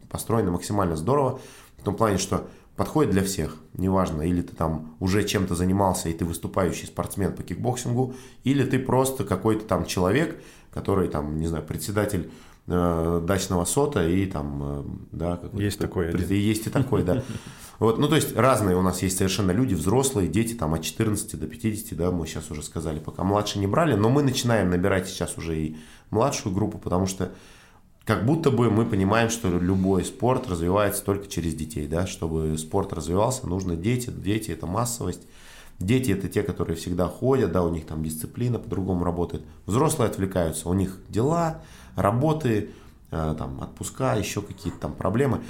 [0.10, 1.42] построены максимально здорово,
[1.78, 3.58] в том плане, что подходит для всех.
[3.74, 8.14] Неважно, или ты там уже чем-то занимался, и ты выступающий спортсмен по кикбоксингу,
[8.46, 12.32] или ты просто какой-то там человек, который там, не знаю, председатель
[12.70, 17.24] э, дачного сота и там, э, да, есть такой, при, есть и такой, да.
[17.80, 21.40] Вот, ну, то есть разные у нас есть совершенно люди, взрослые, дети там от 14
[21.40, 25.08] до 50, да, мы сейчас уже сказали, пока младше не брали, но мы начинаем набирать
[25.08, 25.78] сейчас уже и
[26.10, 27.32] младшую группу, потому что
[28.04, 32.92] как будто бы мы понимаем, что любой спорт развивается только через детей, да, чтобы спорт
[32.92, 35.22] развивался, нужны дети, дети это массовость,
[35.80, 39.44] Дети это те, которые всегда ходят, да, у них там дисциплина по-другому работает.
[39.66, 41.62] Взрослые отвлекаются, у них дела,
[41.96, 42.72] работы,
[43.12, 45.42] э, там, отпуска, еще какие-то там проблемы.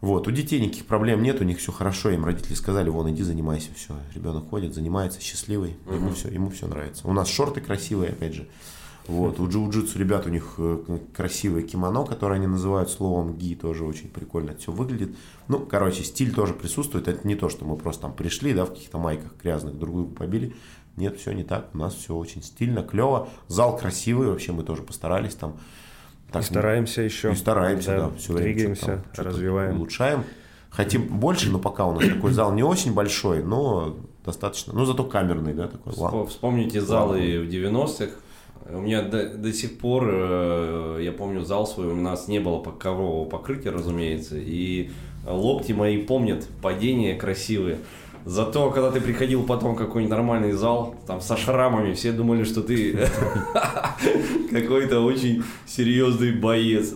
[0.00, 3.22] Вот, у детей никаких проблем нет, у них все хорошо, им родители сказали, вон, иди
[3.22, 5.94] занимайся, все, ребенок ходит, занимается, счастливый, угу.
[5.94, 7.06] ему все, ему все нравится.
[7.06, 8.48] У нас шорты красивые, опять же,
[9.08, 13.84] вот, у джиу-джитсу ребят у них э, красивое кимоно, которое они называют словом ги, тоже
[13.84, 15.16] очень прикольно все выглядит.
[15.48, 18.70] Ну, короче, стиль тоже присутствует, это не то, что мы просто там пришли, да, в
[18.70, 20.54] каких-то майках грязных, друг друга побили.
[20.96, 24.82] Нет, все не так, у нас все очень стильно, клево, зал красивый, вообще мы тоже
[24.82, 25.56] постарались там.
[26.30, 27.32] Так, и стараемся еще.
[27.32, 29.76] И стараемся, да, да все двигаемся, время что развиваем.
[29.76, 30.24] Улучшаем.
[30.70, 34.72] Хотим больше, но пока у нас такой зал не очень большой, но достаточно.
[34.72, 35.92] Ну, зато камерный, да, такой.
[36.26, 38.12] Вспомните залы в 90-х,
[38.70, 42.62] у меня до, до сих пор, э, я помню, зал свой, у нас не было
[42.62, 44.90] коврового покрытия, разумеется, и
[45.26, 47.78] локти мои помнят падения красивые.
[48.24, 52.62] Зато, когда ты приходил потом в какой-нибудь нормальный зал, там со шрамами, все думали, что
[52.62, 53.08] ты
[54.52, 56.94] какой-то очень серьезный боец.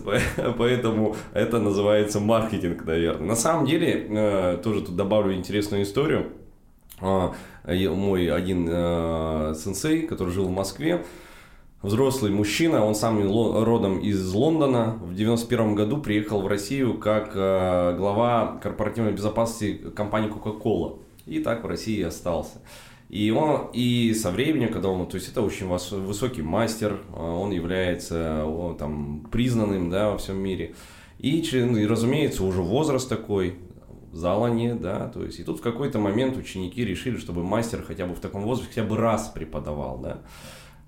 [0.57, 3.27] Поэтому это называется маркетинг, наверное.
[3.27, 6.27] На самом деле, э, тоже тут добавлю интересную историю.
[7.01, 7.33] А,
[7.65, 11.03] мой один э, сенсей, который жил в Москве,
[11.81, 17.95] взрослый мужчина, он сам родом из Лондона, в 91 году приехал в Россию как э,
[17.97, 20.99] глава корпоративной безопасности компании Coca-Cola.
[21.25, 22.61] И так в России остался.
[23.09, 27.51] И он, и со временем, когда он, то есть это очень высокий мастер, э, он
[27.51, 30.75] является он, там признанным, да, во всем мире.
[31.19, 33.57] И, и, разумеется, уже возраст такой,
[34.11, 38.05] зала нет, да, то есть, и тут в какой-то момент ученики решили, чтобы мастер хотя
[38.05, 40.21] бы в таком возрасте хотя бы раз преподавал, да.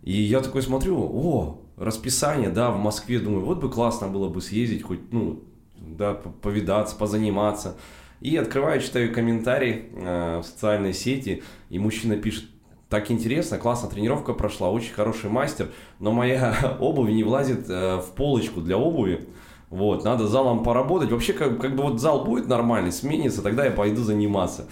[0.04, 4.42] И я такой смотрю, о, расписание, да, в Москве, думаю, вот бы классно было бы
[4.42, 5.44] съездить, хоть, ну,
[5.76, 7.76] да, повидаться, позаниматься.
[8.22, 12.46] И открываю, читаю комментарий э, в социальной сети, и мужчина пишет,
[12.90, 18.12] так интересно, классно, тренировка прошла, очень хороший мастер, но моя обувь не влазит э, в
[18.16, 19.28] полочку для обуви.
[19.70, 21.12] Вот, надо залом поработать.
[21.12, 24.68] Вообще, как, как бы вот зал будет нормальный, сменится, тогда я пойду заниматься.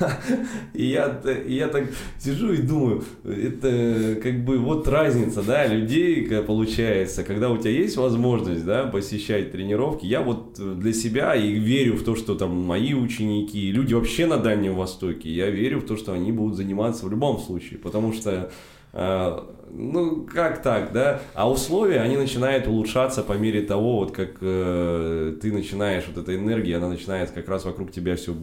[0.74, 1.84] И я, я так
[2.18, 7.96] сижу и думаю, это как бы вот разница, да, людей получается, когда у тебя есть
[7.96, 10.06] возможность, да, посещать тренировки.
[10.06, 14.38] Я вот для себя и верю в то, что там мои ученики, люди вообще на
[14.38, 18.50] Дальнем Востоке, я верю в то, что они будут заниматься в любом случае, потому что
[18.92, 21.20] ну, как так, да?
[21.34, 26.36] А условия, они начинают улучшаться по мере того, вот как э, ты начинаешь, вот эта
[26.36, 28.34] энергия, она начинает как раз вокруг тебя все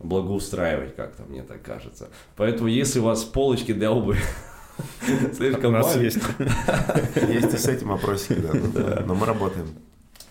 [0.00, 2.08] благоустраивать как-то, мне так кажется.
[2.36, 4.18] Поэтому, если у вас полочки для обуви
[5.36, 6.18] слишком У нас есть.
[7.28, 9.04] Есть и с этим вопросики, да.
[9.06, 9.68] Но мы работаем.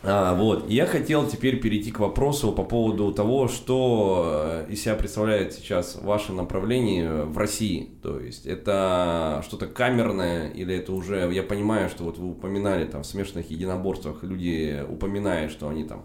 [0.04, 0.70] А, вот.
[0.70, 5.98] Я хотел теперь перейти к вопросу по поводу того, что э, из себя представляет сейчас
[6.02, 7.90] ваше направление в России.
[8.04, 13.02] То есть это что-то камерное или это уже, я понимаю, что вот вы упоминали там
[13.02, 16.04] в смешанных единоборствах, люди упоминают, что они там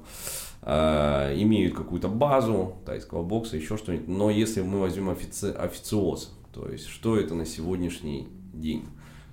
[0.62, 4.08] э, имеют какую-то базу тайского бокса, еще что-нибудь.
[4.08, 8.86] Но если мы возьмем офици- официоз, то есть что это на сегодняшний день?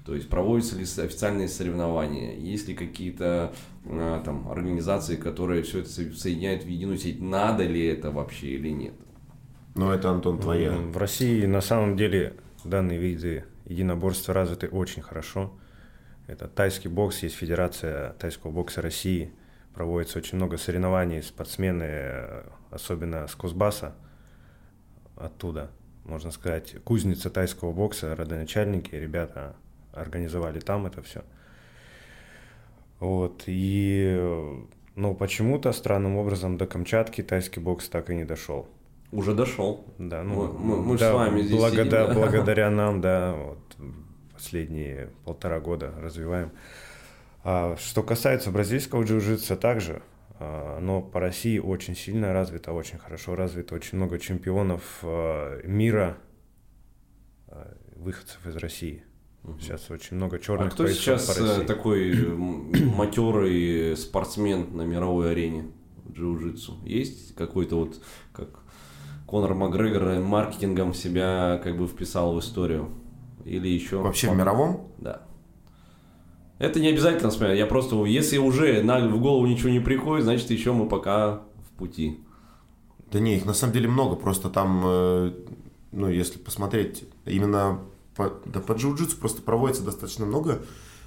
[0.06, 3.54] То есть проводятся ли официальные соревнования, есть ли какие-то
[4.24, 8.94] там организации, которые все это соединяют в единую сеть, надо ли это вообще или нет?
[9.76, 10.72] Ну это, Антон, твоя.
[10.72, 15.54] В России на самом деле данные виды единоборства развиты очень хорошо.
[16.28, 19.32] Это тайский бокс, есть Федерация тайского бокса России.
[19.74, 23.96] Проводится очень много соревнований, спортсмены, особенно с Кузбасса,
[25.16, 25.72] оттуда,
[26.06, 29.56] можно сказать, кузница тайского бокса, родоначальники, ребята
[29.94, 31.24] организовали там это все.
[33.00, 34.58] Вот, и,
[34.96, 38.68] ну, почему-то странным образом до Камчатки тайский бокс так и не дошел.
[39.12, 39.86] Уже дошел.
[39.98, 42.14] Да, ну, мы, мы, мы да, с вами здесь благодаря, сидим, да?
[42.14, 43.60] благодаря нам, да, вот,
[44.34, 46.52] последние полтора года развиваем.
[47.44, 50.02] А, что касается бразильского джиу-джитса, также,
[50.40, 56.18] а, но по России очень сильно развито, очень хорошо развито, очень много чемпионов а, мира,
[57.48, 59.04] а, выходцев из России.
[59.60, 62.14] Сейчас очень много черных А кто сейчас э, такой
[62.96, 65.68] матерый спортсмен на мировой арене
[66.12, 66.86] джиу-джитсу?
[66.86, 68.02] Есть какой-то вот,
[68.34, 68.60] как
[69.26, 72.90] Конор Макгрегор маркетингом себя как бы вписал в историю?
[73.46, 73.98] Или еще...
[73.98, 74.92] Вообще в мировом?
[74.98, 75.24] Да.
[76.60, 77.58] Это не обязательно смотреть.
[77.58, 81.78] Я просто, если уже на, в голову ничего не приходит, значит еще мы пока в
[81.78, 82.20] пути.
[83.12, 84.16] Да не, их на самом деле много.
[84.16, 85.34] Просто там, э,
[85.92, 87.80] ну, если посмотреть именно
[88.20, 90.60] по, да по джиу-джитсу просто проводится достаточно много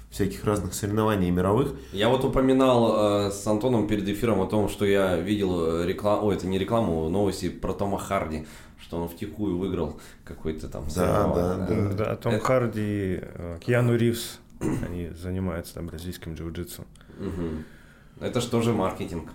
[0.09, 1.75] всяких разных соревнований мировых.
[1.91, 6.27] Я вот упоминал э, с Антоном перед эфиром о том, что я видел э, рекламу,
[6.27, 8.47] ой, это не рекламу, новости про Тома Харди,
[8.81, 10.85] что он втихую выиграл какой-то там.
[10.95, 11.93] Да, да, да, да.
[11.93, 12.43] Да, Том это...
[12.43, 16.81] Харди, э, Киану Ривз, они занимаются там бразильским джиу-джитсу.
[17.19, 18.25] Угу.
[18.25, 19.29] Это же маркетинг?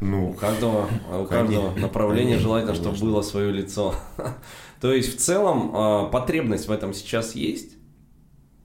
[0.00, 3.94] Ну, у каждого, у каждого направления желательно, чтобы было свое лицо.
[4.80, 7.76] То есть в целом а, потребность в этом сейчас есть.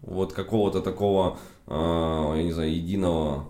[0.02, 3.50] Вот какого-то такого, а, я не знаю, единого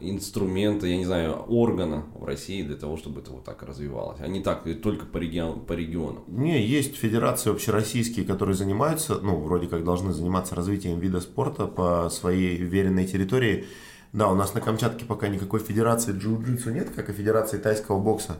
[0.00, 4.28] инструмента, я не знаю, органа в России для того, чтобы это вот так развивалось, а
[4.28, 6.24] не так только по, регион, по регионам.
[6.28, 12.08] Не, есть федерации общероссийские, которые занимаются, ну, вроде как должны заниматься развитием вида спорта по
[12.10, 13.66] своей веренной территории.
[14.12, 18.36] Да, у нас на Камчатке пока никакой федерации джиу-джитсу нет, как и федерации тайского бокса.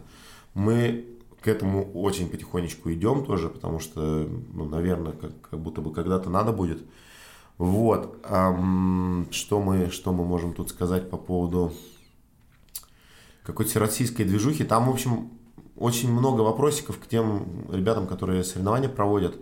[0.53, 1.07] Мы
[1.41, 6.29] к этому очень потихонечку идем тоже, потому что, ну, наверное, как, как будто бы когда-то
[6.29, 6.83] надо будет.
[7.57, 8.19] Вот.
[8.25, 11.73] Эм, что, мы, что мы можем тут сказать по поводу
[13.43, 14.65] какой-то российской движухи?
[14.65, 15.31] Там, в общем,
[15.77, 19.37] очень много вопросиков к тем ребятам, которые соревнования проводят.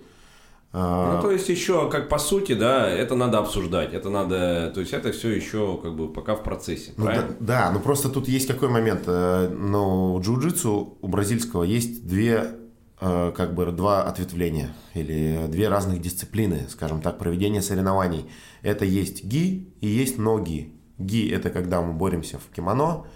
[0.72, 4.80] А, ну, то есть еще, как по сути, да, это надо обсуждать, это надо, то
[4.80, 7.28] есть это все еще как бы пока в процессе, ну, правильно?
[7.40, 12.52] Да, да, но просто тут есть какой момент, но у джиу-джитсу, у бразильского есть две,
[13.00, 18.30] э, как бы два ответвления или две разных дисциплины, скажем так, проведения соревнований.
[18.62, 20.72] Это есть ги и есть ноги.
[20.98, 23.06] Ги– это когда мы боремся в кимоно,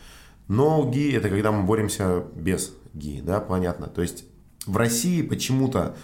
[0.48, 3.86] но ги– это когда мы боремся без ги, да, понятно.
[3.86, 4.24] То есть
[4.66, 5.94] в России почему-то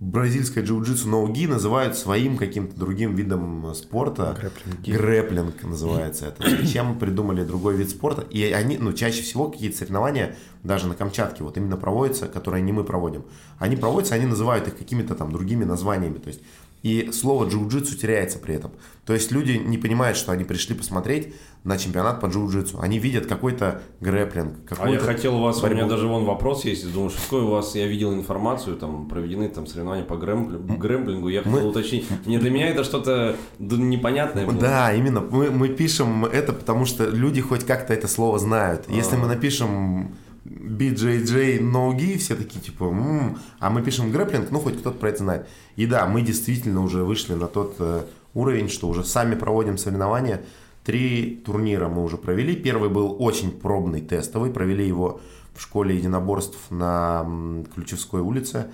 [0.00, 4.36] бразильское джиу-джитсу ноуги называют своим каким-то другим видом спорта.
[4.38, 4.80] Грэплинг.
[4.86, 6.48] Грэплинг называется это.
[6.62, 8.22] Зачем придумали другой вид спорта?
[8.22, 12.72] И они, ну, чаще всего какие-то соревнования, даже на Камчатке, вот именно проводятся, которые не
[12.72, 13.24] мы проводим.
[13.58, 16.18] Они проводятся, они называют их какими-то там другими названиями.
[16.18, 16.40] То есть
[16.84, 18.72] и слово джиу-джитсу теряется при этом.
[19.06, 22.78] То есть люди не понимают, что они пришли посмотреть на чемпионат по джиу-джитсу.
[22.78, 25.76] Они видят какой-то грэплинг, какой-то А я хотел у вас, борьбу.
[25.76, 29.48] у меня даже вон вопрос есть, думаю, что у вас, я видел информацию, там проведены
[29.48, 31.66] там соревнования по грэмплингу, я хотел мы...
[31.66, 32.06] уточнить.
[32.26, 34.58] Мне для меня это что-то непонятное было.
[34.58, 35.22] Да, именно.
[35.22, 38.90] Мы, мы пишем это, потому что люди хоть как-то это слово знают.
[38.90, 39.18] Если а.
[39.20, 40.14] мы напишем
[40.44, 45.18] BJJ ноги, все такие типа, м-м", а мы пишем грэплинг, ну хоть кто-то про это
[45.18, 45.48] знает.
[45.76, 48.04] И да, мы действительно уже вышли на тот э,
[48.34, 50.42] уровень, что уже сами проводим соревнования.
[50.84, 52.54] Три турнира мы уже провели.
[52.54, 54.50] Первый был очень пробный, тестовый.
[54.50, 55.20] Провели его
[55.54, 57.26] в школе единоборств на
[57.74, 58.66] Ключевской улице.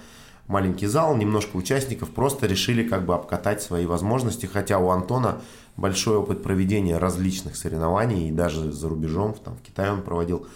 [0.48, 2.10] Маленький зал, немножко участников.
[2.10, 4.46] Просто решили как бы обкатать свои возможности.
[4.46, 5.40] Хотя у Антона
[5.76, 8.28] большой опыт проведения различных соревнований.
[8.28, 10.48] И даже за рубежом, там, в Китае он проводил.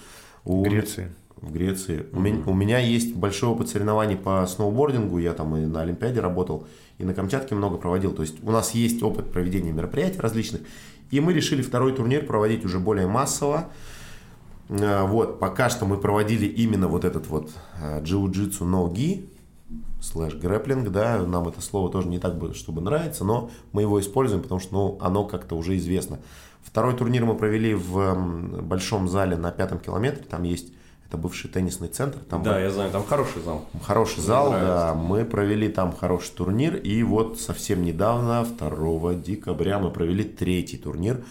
[0.44, 0.62] У...
[0.62, 1.10] В Греции.
[1.36, 1.98] В Греции.
[1.98, 2.16] Mm-hmm.
[2.16, 5.18] У, меня, у меня есть большой опыт соревнований по сноубордингу.
[5.18, 6.66] Я там и на Олимпиаде работал,
[6.98, 8.12] и на Камчатке много проводил.
[8.12, 10.62] То есть у нас есть опыт проведения мероприятий различных.
[11.10, 13.68] И мы решили второй турнир проводить уже более массово.
[14.68, 19.28] Э, вот, пока что мы проводили именно вот этот вот э, джиу-джитсу ноги,
[20.00, 24.42] слэш грэплинг, да, нам это слово тоже не так, чтобы нравится, но мы его используем,
[24.42, 26.18] потому что ну, оно как-то уже известно.
[26.64, 28.14] Второй турнир мы провели в
[28.62, 30.24] большом зале на пятом километре.
[30.24, 30.72] Там есть
[31.06, 32.18] это бывший теннисный центр.
[32.18, 33.66] Там да, я знаю, там хороший зал.
[33.82, 34.72] Хороший Мне зал, нравится.
[34.72, 34.94] да.
[34.94, 36.76] Мы провели там хороший турнир.
[36.76, 41.22] И вот совсем недавно, 2 декабря, мы провели третий турнир.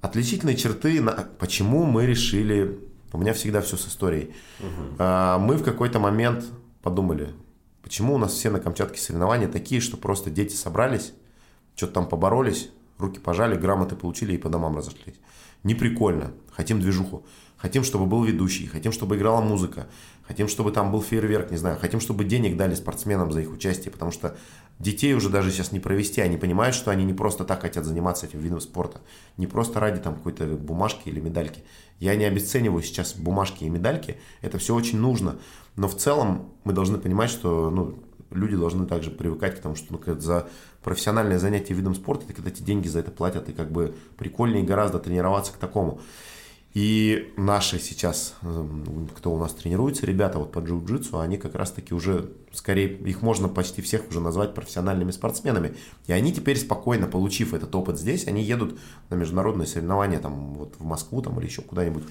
[0.00, 1.00] Отличительные черты,
[1.38, 2.80] почему мы решили...
[3.12, 4.34] У меня всегда все с историей.
[4.60, 5.04] Угу.
[5.38, 6.44] Мы в какой-то момент
[6.82, 7.28] подумали,
[7.82, 11.12] почему у нас все на Камчатке соревнования такие, что просто дети собрались,
[11.76, 15.16] что-то там поборолись, руки пожали, грамоты получили и по домам разошлись.
[15.62, 16.32] Не прикольно.
[16.50, 17.24] Хотим движуху.
[17.56, 19.86] Хотим, чтобы был ведущий, хотим, чтобы играла музыка,
[20.26, 23.90] хотим, чтобы там был фейерверк, не знаю, хотим, чтобы денег дали спортсменам за их участие,
[23.90, 24.36] потому что
[24.78, 28.26] детей уже даже сейчас не провести, они понимают, что они не просто так хотят заниматься
[28.26, 29.00] этим видом спорта,
[29.38, 31.64] не просто ради там какой-то бумажки или медальки.
[31.98, 35.36] Я не обесцениваю сейчас бумажки и медальки, это все очень нужно,
[35.76, 37.98] но в целом мы должны понимать, что ну,
[38.30, 40.48] люди должны также привыкать к тому, что ну, за
[40.86, 44.62] профессиональное занятие видом спорта, ты когда тебе деньги за это платят, и как бы прикольнее
[44.62, 46.00] гораздо тренироваться к такому.
[46.74, 51.92] И наши сейчас, эм, кто у нас тренируется, ребята вот по джиу-джитсу, они как раз-таки
[51.92, 55.74] уже, скорее, их можно почти всех уже назвать профессиональными спортсменами.
[56.06, 58.78] И они теперь спокойно, получив этот опыт здесь, они едут
[59.10, 62.04] на международные соревнования, там, вот в Москву там, или еще куда-нибудь,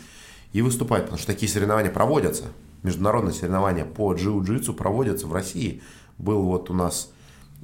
[0.51, 2.45] и выступают, потому что такие соревнования проводятся.
[2.83, 5.81] Международные соревнования по джиу-джитсу проводятся в России.
[6.17, 7.11] Был вот у нас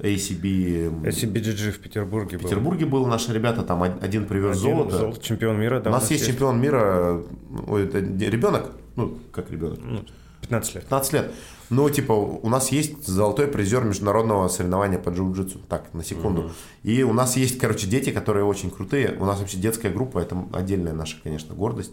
[0.02, 1.02] ACB...
[1.04, 3.02] ACBGG в Петербурге В Петербурге был.
[3.02, 4.98] был, наши ребята, там один привез один золото.
[4.98, 5.22] золото.
[5.22, 5.90] Чемпион мира, да.
[5.90, 7.22] У нас есть чемпион мира,
[7.68, 9.78] ой, это ребенок, ну, как ребенок?
[10.42, 10.84] 15 лет.
[10.84, 11.32] 15 лет.
[11.70, 15.60] Ну, типа, у нас есть золотой призер международного соревнования по джиу-джитсу.
[15.68, 16.42] Так, на секунду.
[16.42, 16.50] Угу.
[16.82, 19.16] И у нас есть, короче, дети, которые очень крутые.
[19.18, 21.92] У нас вообще детская группа, это отдельная наша, конечно, гордость.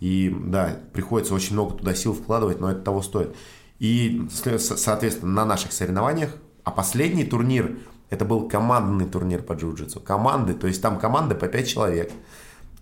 [0.00, 3.34] И да, приходится очень много туда сил вкладывать, но это того стоит.
[3.80, 6.30] И, соответственно, на наших соревнованиях
[6.68, 7.78] а последний турнир,
[8.10, 10.00] это был командный турнир по джиу-джитсу.
[10.00, 12.12] Команды, то есть там команды по 5 человек.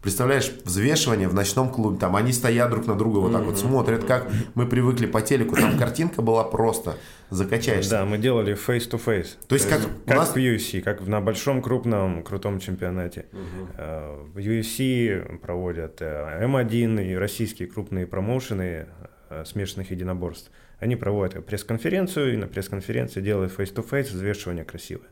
[0.03, 4.05] Представляешь, взвешивание в ночном клубе, там они стоят друг на друга вот так вот смотрят,
[4.05, 6.97] как мы привыкли по телеку, там картинка была просто,
[7.31, 7.91] закачаешься.
[7.91, 9.37] Да, мы делали face-to-face.
[9.47, 10.31] То есть как, как нас...
[10.31, 13.27] в UFC, как на большом крупном крутом чемпионате.
[13.33, 14.33] Uh-huh.
[14.33, 18.87] В UFC проводят М1 и российские крупные промоушены
[19.31, 20.51] э, смешанных единоборств.
[20.79, 25.09] Они проводят пресс-конференцию, и на пресс-конференции делают face-to-face взвешивание красивое.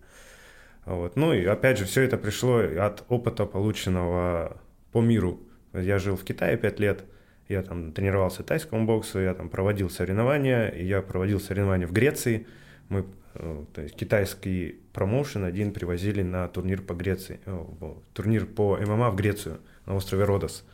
[0.84, 1.16] Вот.
[1.16, 4.60] Ну и опять же, все это пришло от опыта, полученного
[4.92, 5.40] по миру.
[5.72, 7.04] Я жил в Китае пять лет,
[7.48, 12.46] я там тренировался тайскому боксу, я там проводил соревнования, я проводил соревнования в Греции.
[12.90, 17.64] Мы э, то есть китайский промоушен один привозили на турнир по Греции, э,
[18.12, 20.64] турнир по ММА в Грецию на острове Родос.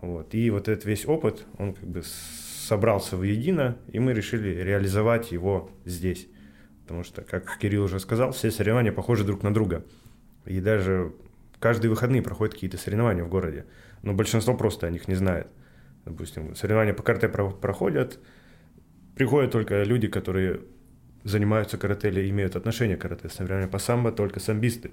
[0.00, 0.34] Вот.
[0.34, 2.02] И вот этот весь опыт, он как бы
[2.68, 6.28] собрался воедино, и мы решили реализовать его здесь.
[6.82, 9.84] Потому что, как Кирилл уже сказал, все соревнования похожи друг на друга.
[10.44, 11.12] И даже
[11.58, 13.64] каждые выходные проходят какие-то соревнования в городе.
[14.02, 15.48] Но большинство просто о них не знает.
[16.04, 18.18] Допустим, соревнования по карате проходят,
[19.16, 20.60] приходят только люди, которые
[21.24, 23.28] занимаются карате или имеют отношение к карате.
[23.28, 24.90] Соревнования по самбо только самбисты.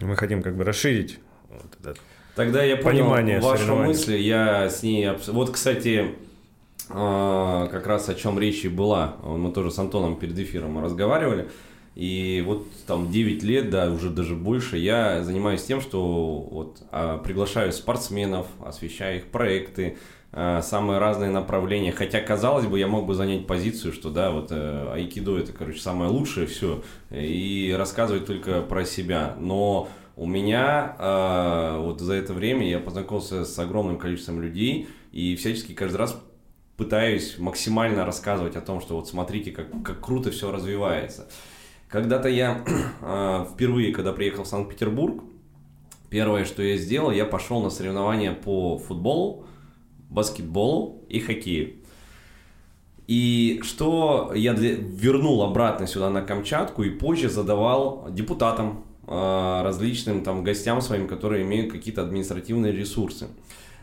[0.00, 2.00] Мы хотим как бы расширить вот этот
[2.36, 3.08] Тогда я понял
[3.40, 5.10] вашу мысль, я с ней...
[5.28, 6.14] Вот, кстати,
[6.88, 9.16] а, как раз о чем речь и была.
[9.22, 11.48] Мы тоже с Антоном перед эфиром разговаривали.
[11.96, 17.16] И вот там 9 лет, да, уже даже больше, я занимаюсь тем, что вот а,
[17.16, 19.96] приглашаю спортсменов, освещаю их проекты,
[20.30, 21.92] а, самые разные направления.
[21.92, 25.80] Хотя, казалось бы, я мог бы занять позицию, что да, вот э, айкидо это, короче,
[25.80, 29.34] самое лучшее, все, и рассказывать только про себя.
[29.40, 30.96] Но у меня
[31.78, 36.22] вот за это время я познакомился с огромным количеством людей и всячески каждый раз
[36.76, 41.28] пытаюсь максимально рассказывать о том, что вот смотрите, как, как круто все развивается.
[41.88, 42.64] Когда-то я
[43.00, 45.22] э, впервые, когда приехал в Санкт-Петербург,
[46.10, 49.46] первое, что я сделал, я пошел на соревнования по футболу,
[50.10, 51.76] баскетболу и хоккею.
[53.06, 54.74] И что я для...
[54.74, 61.44] вернул обратно сюда на Камчатку и позже задавал депутатам, э, различным там гостям своим, которые
[61.44, 63.28] имеют какие-то административные ресурсы.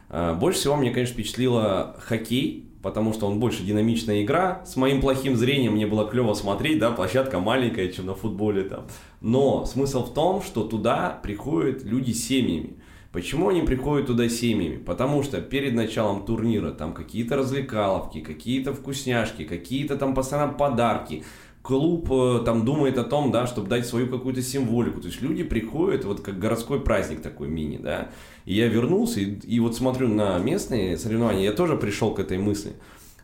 [0.10, 4.62] Э, больше всего мне, конечно, впечатлило хоккей, потому что он больше динамичная игра.
[4.66, 8.86] С моим плохим зрением мне было клево смотреть, да, площадка маленькая, чем на футболе там.
[9.22, 12.76] Но смысл в том, что туда приходят люди с семьями.
[13.14, 14.78] Почему они приходят туда семьями?
[14.78, 21.24] Потому что перед началом турнира там какие-то развлекаловки, какие-то вкусняшки, какие-то там постоянно подарки.
[21.62, 25.00] Клуб э, там думает о том, да, чтобы дать свою какую-то символику.
[25.00, 28.10] То есть люди приходят, вот как городской праздник такой мини, да.
[28.46, 32.38] И я вернулся и, и вот смотрю на местные соревнования, я тоже пришел к этой
[32.38, 32.74] мысли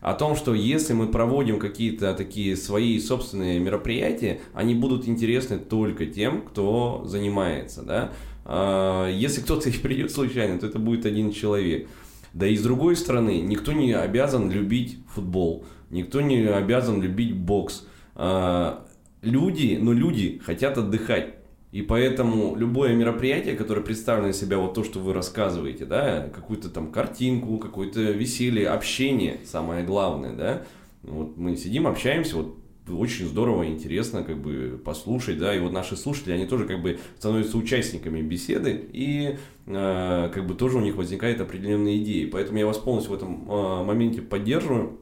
[0.01, 6.05] о том, что если мы проводим какие-то такие свои собственные мероприятия, они будут интересны только
[6.05, 8.11] тем, кто занимается, да.
[8.45, 11.87] А, если кто-то их придет случайно, то это будет один человек.
[12.33, 17.85] Да и с другой стороны, никто не обязан любить футбол, никто не обязан любить бокс.
[18.15, 18.85] А,
[19.21, 21.33] люди, ну люди хотят отдыхать.
[21.71, 26.69] И поэтому любое мероприятие, которое представлено из себя вот то, что вы рассказываете, да, какую-то
[26.69, 30.63] там картинку, какое-то веселье, общение, самое главное, да,
[31.03, 32.57] вот мы сидим, общаемся, вот
[32.89, 36.97] очень здорово, интересно как бы послушать, да, и вот наши слушатели, они тоже как бы
[37.19, 42.65] становятся участниками беседы, и э, как бы тоже у них возникают определенные идеи, поэтому я
[42.65, 44.97] вас полностью в этом э, моменте поддерживаю,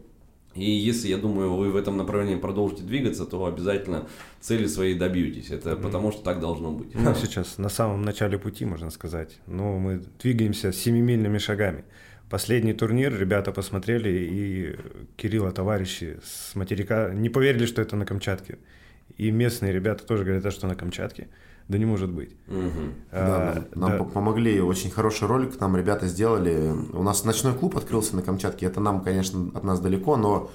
[0.57, 4.07] и если, я думаю, вы в этом направлении продолжите двигаться, то обязательно
[4.39, 5.51] цели свои добьетесь.
[5.51, 5.81] Это mm-hmm.
[5.81, 6.95] потому, что так должно быть.
[6.95, 9.37] Ну, сейчас на самом начале пути, можно сказать.
[9.47, 11.83] Но мы двигаемся семимильными шагами.
[12.29, 14.75] Последний турнир ребята посмотрели, и
[15.15, 18.57] Кирилла товарищи с материка не поверили, что это на Камчатке.
[19.15, 21.29] И местные ребята тоже говорят, что на Камчатке.
[21.67, 22.31] Да не может быть.
[22.47, 22.81] Угу.
[23.11, 24.03] А, да, нам, нам да.
[24.05, 26.73] помогли, очень хороший ролик нам ребята сделали.
[26.93, 28.65] У нас ночной клуб открылся на Камчатке.
[28.67, 30.49] Это нам, конечно, от нас далеко, но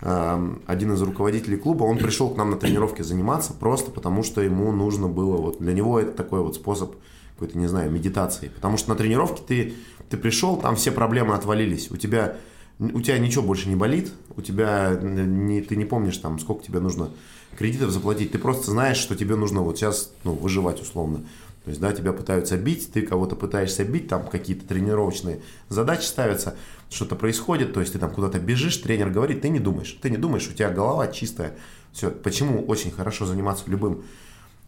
[0.00, 4.40] э, один из руководителей клуба, он пришел к нам на тренировке заниматься просто потому, что
[4.40, 6.94] ему нужно было, вот для него это такой вот способ
[7.34, 8.48] какой-то, не знаю, медитации.
[8.48, 9.74] Потому что на тренировке ты,
[10.08, 11.90] ты пришел, там все проблемы отвалились.
[11.90, 12.36] У тебя,
[12.78, 16.80] у тебя ничего больше не болит, у тебя не, ты не помнишь, там, сколько тебе
[16.80, 17.10] нужно
[17.56, 18.32] кредитов заплатить.
[18.32, 21.22] Ты просто знаешь, что тебе нужно вот сейчас ну, выживать условно.
[21.64, 26.54] То есть, да, тебя пытаются бить, ты кого-то пытаешься бить, там какие-то тренировочные задачи ставятся,
[26.90, 30.16] что-то происходит, то есть ты там куда-то бежишь, тренер говорит, ты не думаешь, ты не
[30.16, 31.56] думаешь, у тебя голова чистая.
[31.92, 32.12] Все.
[32.12, 34.04] Почему очень хорошо заниматься любым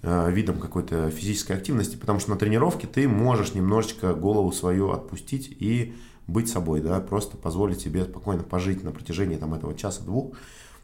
[0.03, 1.95] э, видом какой-то физической активности?
[1.95, 5.95] Потому что на тренировке ты можешь немножечко голову свою отпустить и
[6.27, 10.35] быть собой, да, просто позволить себе спокойно пожить на протяжении там этого часа-двух.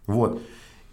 [0.07, 0.40] Вот.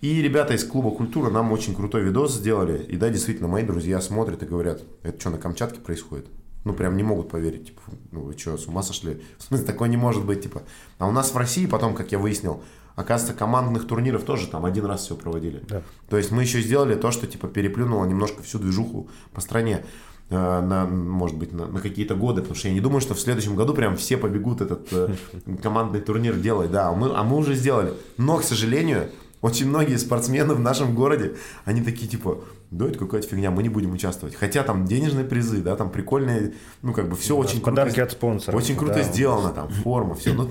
[0.02, 2.84] И ребята из клуба «Культура» нам очень крутой видос сделали.
[2.84, 6.26] И да, действительно, мои друзья смотрят и говорят, это что, на Камчатке происходит?
[6.64, 7.82] Ну, прям не могут поверить, типа,
[8.12, 9.22] ну вы что, с ума сошли?
[9.38, 10.64] В смысле, такое не может быть, типа.
[10.98, 12.64] А у нас в России потом, как я выяснил,
[12.96, 15.62] оказывается, командных турниров тоже там один раз все проводили.
[15.70, 15.84] Да.
[16.10, 19.86] То есть мы еще сделали то, что, типа, переплюнуло немножко всю движуху по стране
[20.32, 23.20] э, на, может быть, на, на какие-то годы, потому что я не думаю, что в
[23.20, 25.14] следующем году прям все побегут этот э,
[25.62, 27.94] командный турнир делать, да, а мы, а мы уже сделали.
[28.18, 29.12] Но, к сожалению,
[29.42, 31.36] очень многие спортсмены в нашем городе,
[31.66, 34.36] они такие типа, да, это какая-то фигня, мы не будем участвовать.
[34.36, 38.04] Хотя там денежные призы, да, там прикольные, ну, как бы все да, очень подарки круто.
[38.04, 38.62] от спонсоров.
[38.62, 40.34] Очень круто да, сделано, там, форма, все.
[40.34, 40.50] Ну,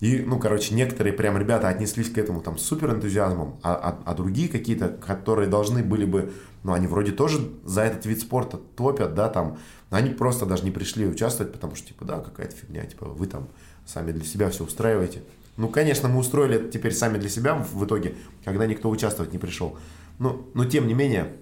[0.00, 4.14] и, ну, короче, некоторые прям ребята отнеслись к этому там супер энтузиазмом, а, а, а
[4.14, 6.32] другие какие-то, которые должны были бы,
[6.62, 9.58] ну, они вроде тоже за этот вид спорта топят, да, там,
[9.90, 13.48] они просто даже не пришли участвовать, потому что, типа, да, какая-то фигня, типа, вы там
[13.84, 15.22] сами для себя все устраиваете.
[15.58, 19.38] Ну, конечно, мы устроили это теперь сами для себя в итоге, когда никто участвовать не
[19.38, 19.76] пришел.
[20.20, 21.32] Но, но тем не менее,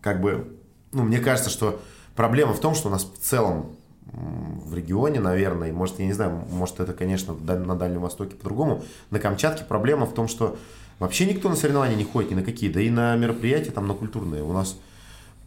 [0.00, 0.58] как бы,
[0.90, 1.80] ну, мне кажется, что
[2.16, 6.44] проблема в том, что у нас в целом в регионе, наверное, может, я не знаю,
[6.50, 10.58] может, это, конечно, на Дальнем Востоке по-другому, на Камчатке проблема в том, что
[10.98, 13.94] вообще никто на соревнования не ходит ни на какие, да и на мероприятия, там, на
[13.94, 14.42] культурные.
[14.42, 14.76] У нас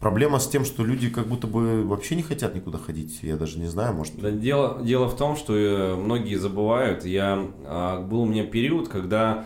[0.00, 3.20] проблема с тем, что люди как будто бы вообще не хотят никуда ходить.
[3.22, 4.20] Я даже не знаю, может.
[4.20, 7.04] Да, дело, дело в том, что э, многие забывают.
[7.04, 9.44] Я, а, был у меня период, когда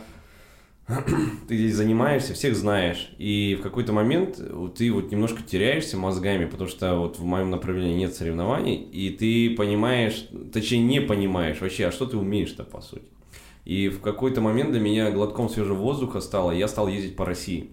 [1.49, 4.41] ты здесь занимаешься, всех знаешь, и в какой-то момент
[4.77, 9.55] ты вот немножко теряешься мозгами, потому что вот в моем направлении нет соревнований, и ты
[9.57, 13.07] понимаешь, точнее не понимаешь вообще, а что ты умеешь-то по сути.
[13.65, 17.71] И в какой-то момент для меня глотком свежего воздуха стало, я стал ездить по России.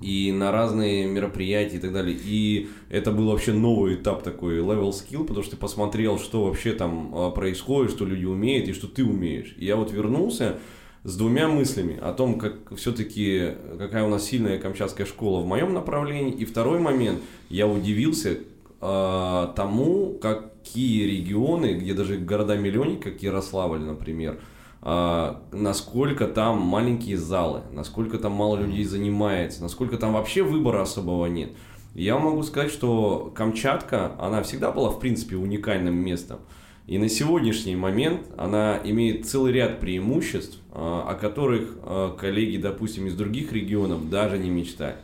[0.00, 2.18] И на разные мероприятия и так далее.
[2.22, 6.72] И это был вообще новый этап такой, level skill, потому что ты посмотрел, что вообще
[6.72, 9.54] там а, происходит, что люди умеют и что ты умеешь.
[9.56, 10.58] И я вот вернулся,
[11.06, 15.72] с двумя мыслями о том, как все-таки какая у нас сильная камчатская школа в моем
[15.72, 16.32] направлении.
[16.32, 18.38] И второй момент, я удивился
[18.80, 24.40] э, тому, какие регионы, где даже города-миллионники, как Ярославль, например,
[25.50, 31.50] насколько там маленькие залы, насколько там мало людей занимается, насколько там вообще выбора особого нет.
[31.96, 36.40] Я могу сказать, что Камчатка, она всегда была, в принципе, уникальным местом.
[36.86, 43.06] И на сегодняшний момент она имеет целый ряд преимуществ, а, о которых а, коллеги, допустим,
[43.06, 44.98] из других регионов даже не мечтают.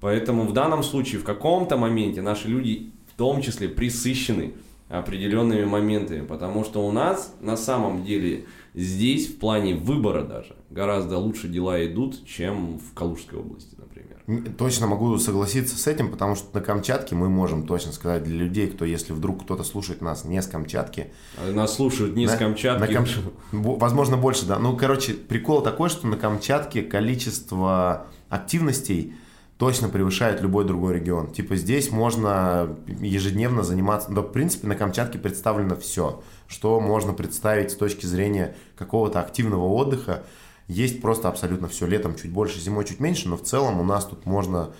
[0.00, 4.52] Поэтому в данном случае в каком-то моменте наши люди в том числе присыщены
[4.98, 11.18] определенными моментами, потому что у нас на самом деле здесь в плане выбора даже гораздо
[11.18, 14.54] лучше дела идут, чем в Калужской области, например.
[14.56, 18.68] Точно могу согласиться с этим, потому что на Камчатке мы можем точно сказать для людей,
[18.68, 21.08] кто, если вдруг кто-то слушает нас не с Камчатки.
[21.38, 22.80] А нас слушают не на, с Камчатки.
[22.80, 23.06] На Кам...
[23.52, 24.58] Возможно, больше, да.
[24.58, 29.14] Ну, короче, прикол такой, что на Камчатке количество активностей
[29.58, 31.32] точно превышает любой другой регион.
[31.32, 37.70] Типа здесь можно ежедневно заниматься, да, в принципе, на Камчатке представлено все, что можно представить
[37.70, 40.24] с точки зрения какого-то активного отдыха.
[40.66, 41.86] Есть просто абсолютно все.
[41.86, 44.70] Летом чуть больше, зимой чуть меньше, но в целом у нас тут можно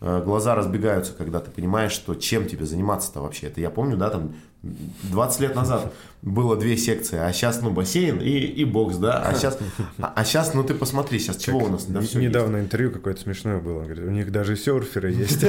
[0.00, 3.48] Э, глаза разбегаются, когда ты понимаешь, что чем тебе заниматься-то вообще.
[3.48, 8.20] Это я помню, да, там 20 лет назад было две секции, а сейчас, ну, бассейн
[8.20, 9.58] и, и бокс, да, а сейчас,
[9.98, 11.86] а, а сейчас, ну, ты посмотри, сейчас чего у нас?
[11.86, 12.66] Да, недавно есть.
[12.66, 15.42] интервью какое-то смешное было, говорит, у них даже серферы есть.
[15.44, 15.46] У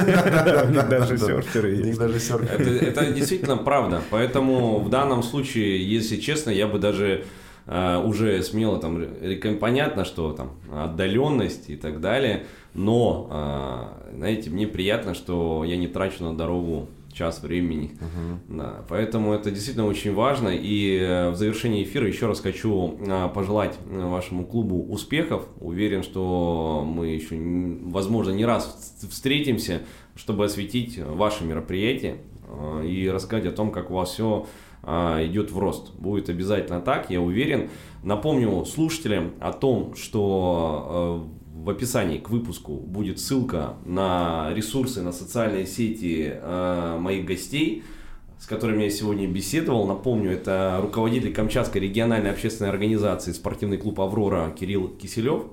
[0.70, 2.00] них даже серферы есть.
[2.00, 7.26] Это действительно правда, поэтому в данном случае, если честно, я бы даже
[7.68, 9.06] Uh, уже смело там
[9.60, 15.88] понятно, что там отдаленность и так далее, но, uh, знаете, мне приятно, что я не
[15.88, 17.92] трачу на дорогу час времени.
[18.00, 18.58] Uh-huh.
[18.58, 20.50] Да, поэтому это действительно очень важно.
[20.50, 25.48] И э, в завершении эфира еще раз хочу uh, пожелать вашему клубу успехов.
[25.60, 27.36] Уверен, что мы еще,
[27.86, 29.82] возможно, не раз встретимся,
[30.16, 34.46] чтобы осветить ваши мероприятия uh, и рассказать о том, как у вас все
[34.84, 35.94] а, идет в рост.
[35.96, 37.70] Будет обязательно так, я уверен.
[38.04, 45.12] Напомню слушателям о том, что э, в описании к выпуску будет ссылка на ресурсы, на
[45.12, 47.84] социальные сети э, моих гостей,
[48.40, 49.86] с которыми я сегодня беседовал.
[49.86, 55.44] Напомню, это руководитель Камчатской региональной общественной организации спортивный клуб «Аврора» Кирилл Киселев.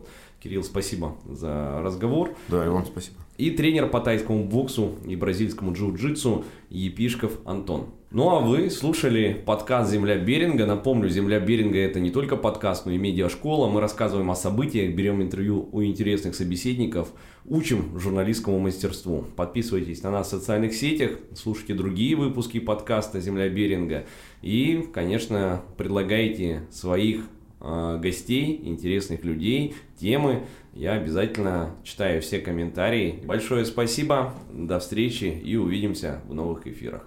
[0.43, 2.35] Кирилл, спасибо за разговор.
[2.49, 3.28] Да, и вам спасибо.
[3.39, 7.87] И тренер по тайскому боксу и бразильскому джиу-джитсу Епишков Антон.
[8.11, 10.67] Ну а вы слушали подкаст «Земля Беринга».
[10.67, 13.69] Напомню, «Земля Беринга»— это не только подкаст, но и медиашкола.
[13.69, 17.13] Мы рассказываем о событиях, берем интервью у интересных собеседников,
[17.45, 19.25] учим журналистскому мастерству.
[19.37, 24.05] Подписывайтесь на нас в социальных сетях, слушайте другие выпуски подкаста «Земля Беринга».
[24.43, 27.21] И, конечно, предлагайте своих
[27.61, 30.43] э, гостей, интересных людей, темы.
[30.79, 33.21] Я обязательно читаю все комментарии.
[33.25, 37.05] Большое спасибо, до встречи и увидимся в новых эфирах.